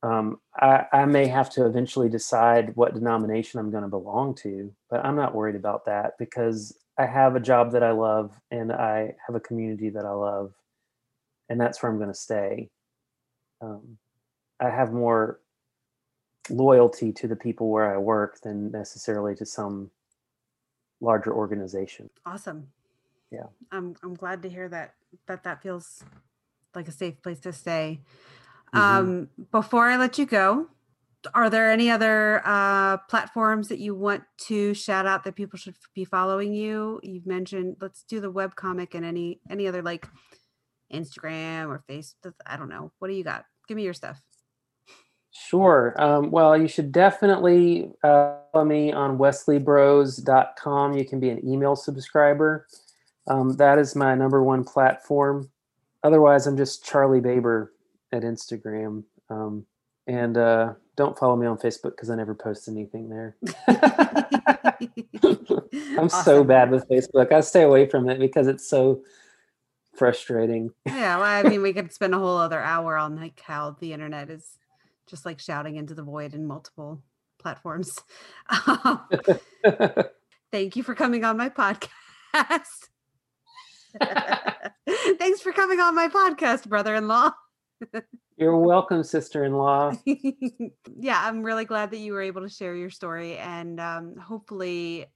[0.02, 4.74] Um, I, I, may have to eventually decide what denomination I'm going to belong to,
[4.90, 8.72] but I'm not worried about that because I have a job that I love and
[8.72, 10.54] I have a community that I love,
[11.48, 12.70] and that's where I'm going to stay.
[13.60, 13.98] Um,
[14.58, 15.40] I have more
[16.50, 19.90] loyalty to the people where I work than necessarily to some
[21.00, 22.10] larger organization.
[22.26, 22.68] Awesome.
[23.30, 23.46] Yeah.
[23.70, 24.94] I'm I'm glad to hear that
[25.26, 26.04] that that feels
[26.74, 28.00] like a safe place to stay.
[28.74, 28.78] Mm-hmm.
[28.78, 30.68] Um before I let you go,
[31.34, 35.76] are there any other uh, platforms that you want to shout out that people should
[35.94, 37.00] be following you?
[37.02, 40.08] You've mentioned let's do the web comic and any any other like
[40.92, 42.34] Instagram or Facebook.
[42.46, 42.92] I don't know.
[42.98, 43.44] What do you got?
[43.68, 44.20] Give me your stuff.
[45.30, 45.94] Sure.
[45.96, 50.92] Um, well, you should definitely uh, follow me on wesleybros.com.
[50.92, 52.66] You can be an email subscriber.
[53.28, 55.50] Um, that is my number one platform.
[56.02, 57.71] Otherwise, I'm just Charlie Baber
[58.12, 59.04] at Instagram.
[59.30, 59.66] Um,
[60.06, 63.36] and uh, don't follow me on Facebook because I never post anything there.
[65.96, 66.24] I'm awesome.
[66.24, 67.32] so bad with Facebook.
[67.32, 69.02] I stay away from it because it's so
[69.94, 70.70] frustrating.
[70.86, 73.92] Yeah, well, I mean, we could spend a whole other hour on like how the
[73.92, 74.58] internet is
[75.06, 77.02] just like shouting into the void in multiple
[77.38, 77.98] platforms.
[80.52, 82.88] thank you for coming on my podcast.
[85.18, 87.32] Thanks for coming on my podcast, brother-in-law.
[88.36, 89.92] You're welcome, sister-in-law.
[90.06, 95.06] yeah, I'm really glad that you were able to share your story, and um, hopefully,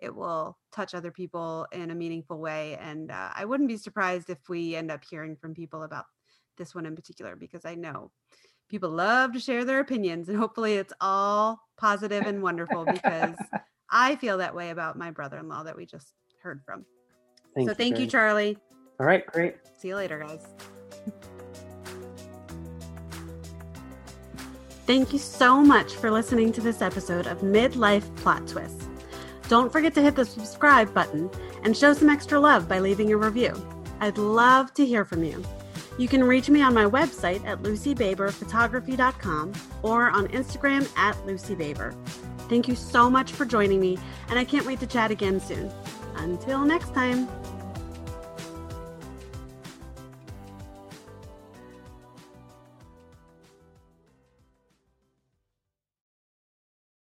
[0.00, 2.76] it will touch other people in a meaningful way.
[2.80, 6.04] And uh, I wouldn't be surprised if we end up hearing from people about
[6.58, 8.10] this one in particular, because I know
[8.68, 12.84] people love to share their opinions, and hopefully, it's all positive and wonderful.
[12.84, 13.36] Because
[13.90, 16.12] I feel that way about my brother-in-law that we just
[16.42, 16.84] heard from.
[17.54, 18.58] Thank so you, thank you, Charlie.
[18.98, 19.56] All right, great.
[19.78, 20.44] See you later, guys.
[24.86, 28.86] Thank you so much for listening to this episode of Midlife Plot Twists.
[29.48, 31.30] Don't forget to hit the subscribe button
[31.62, 33.54] and show some extra love by leaving a review.
[34.00, 35.42] I'd love to hear from you.
[35.96, 41.94] You can reach me on my website at lucybaberphotography.com or on Instagram at lucybaber.
[42.48, 45.72] Thank you so much for joining me, and I can't wait to chat again soon.
[46.16, 47.26] Until next time.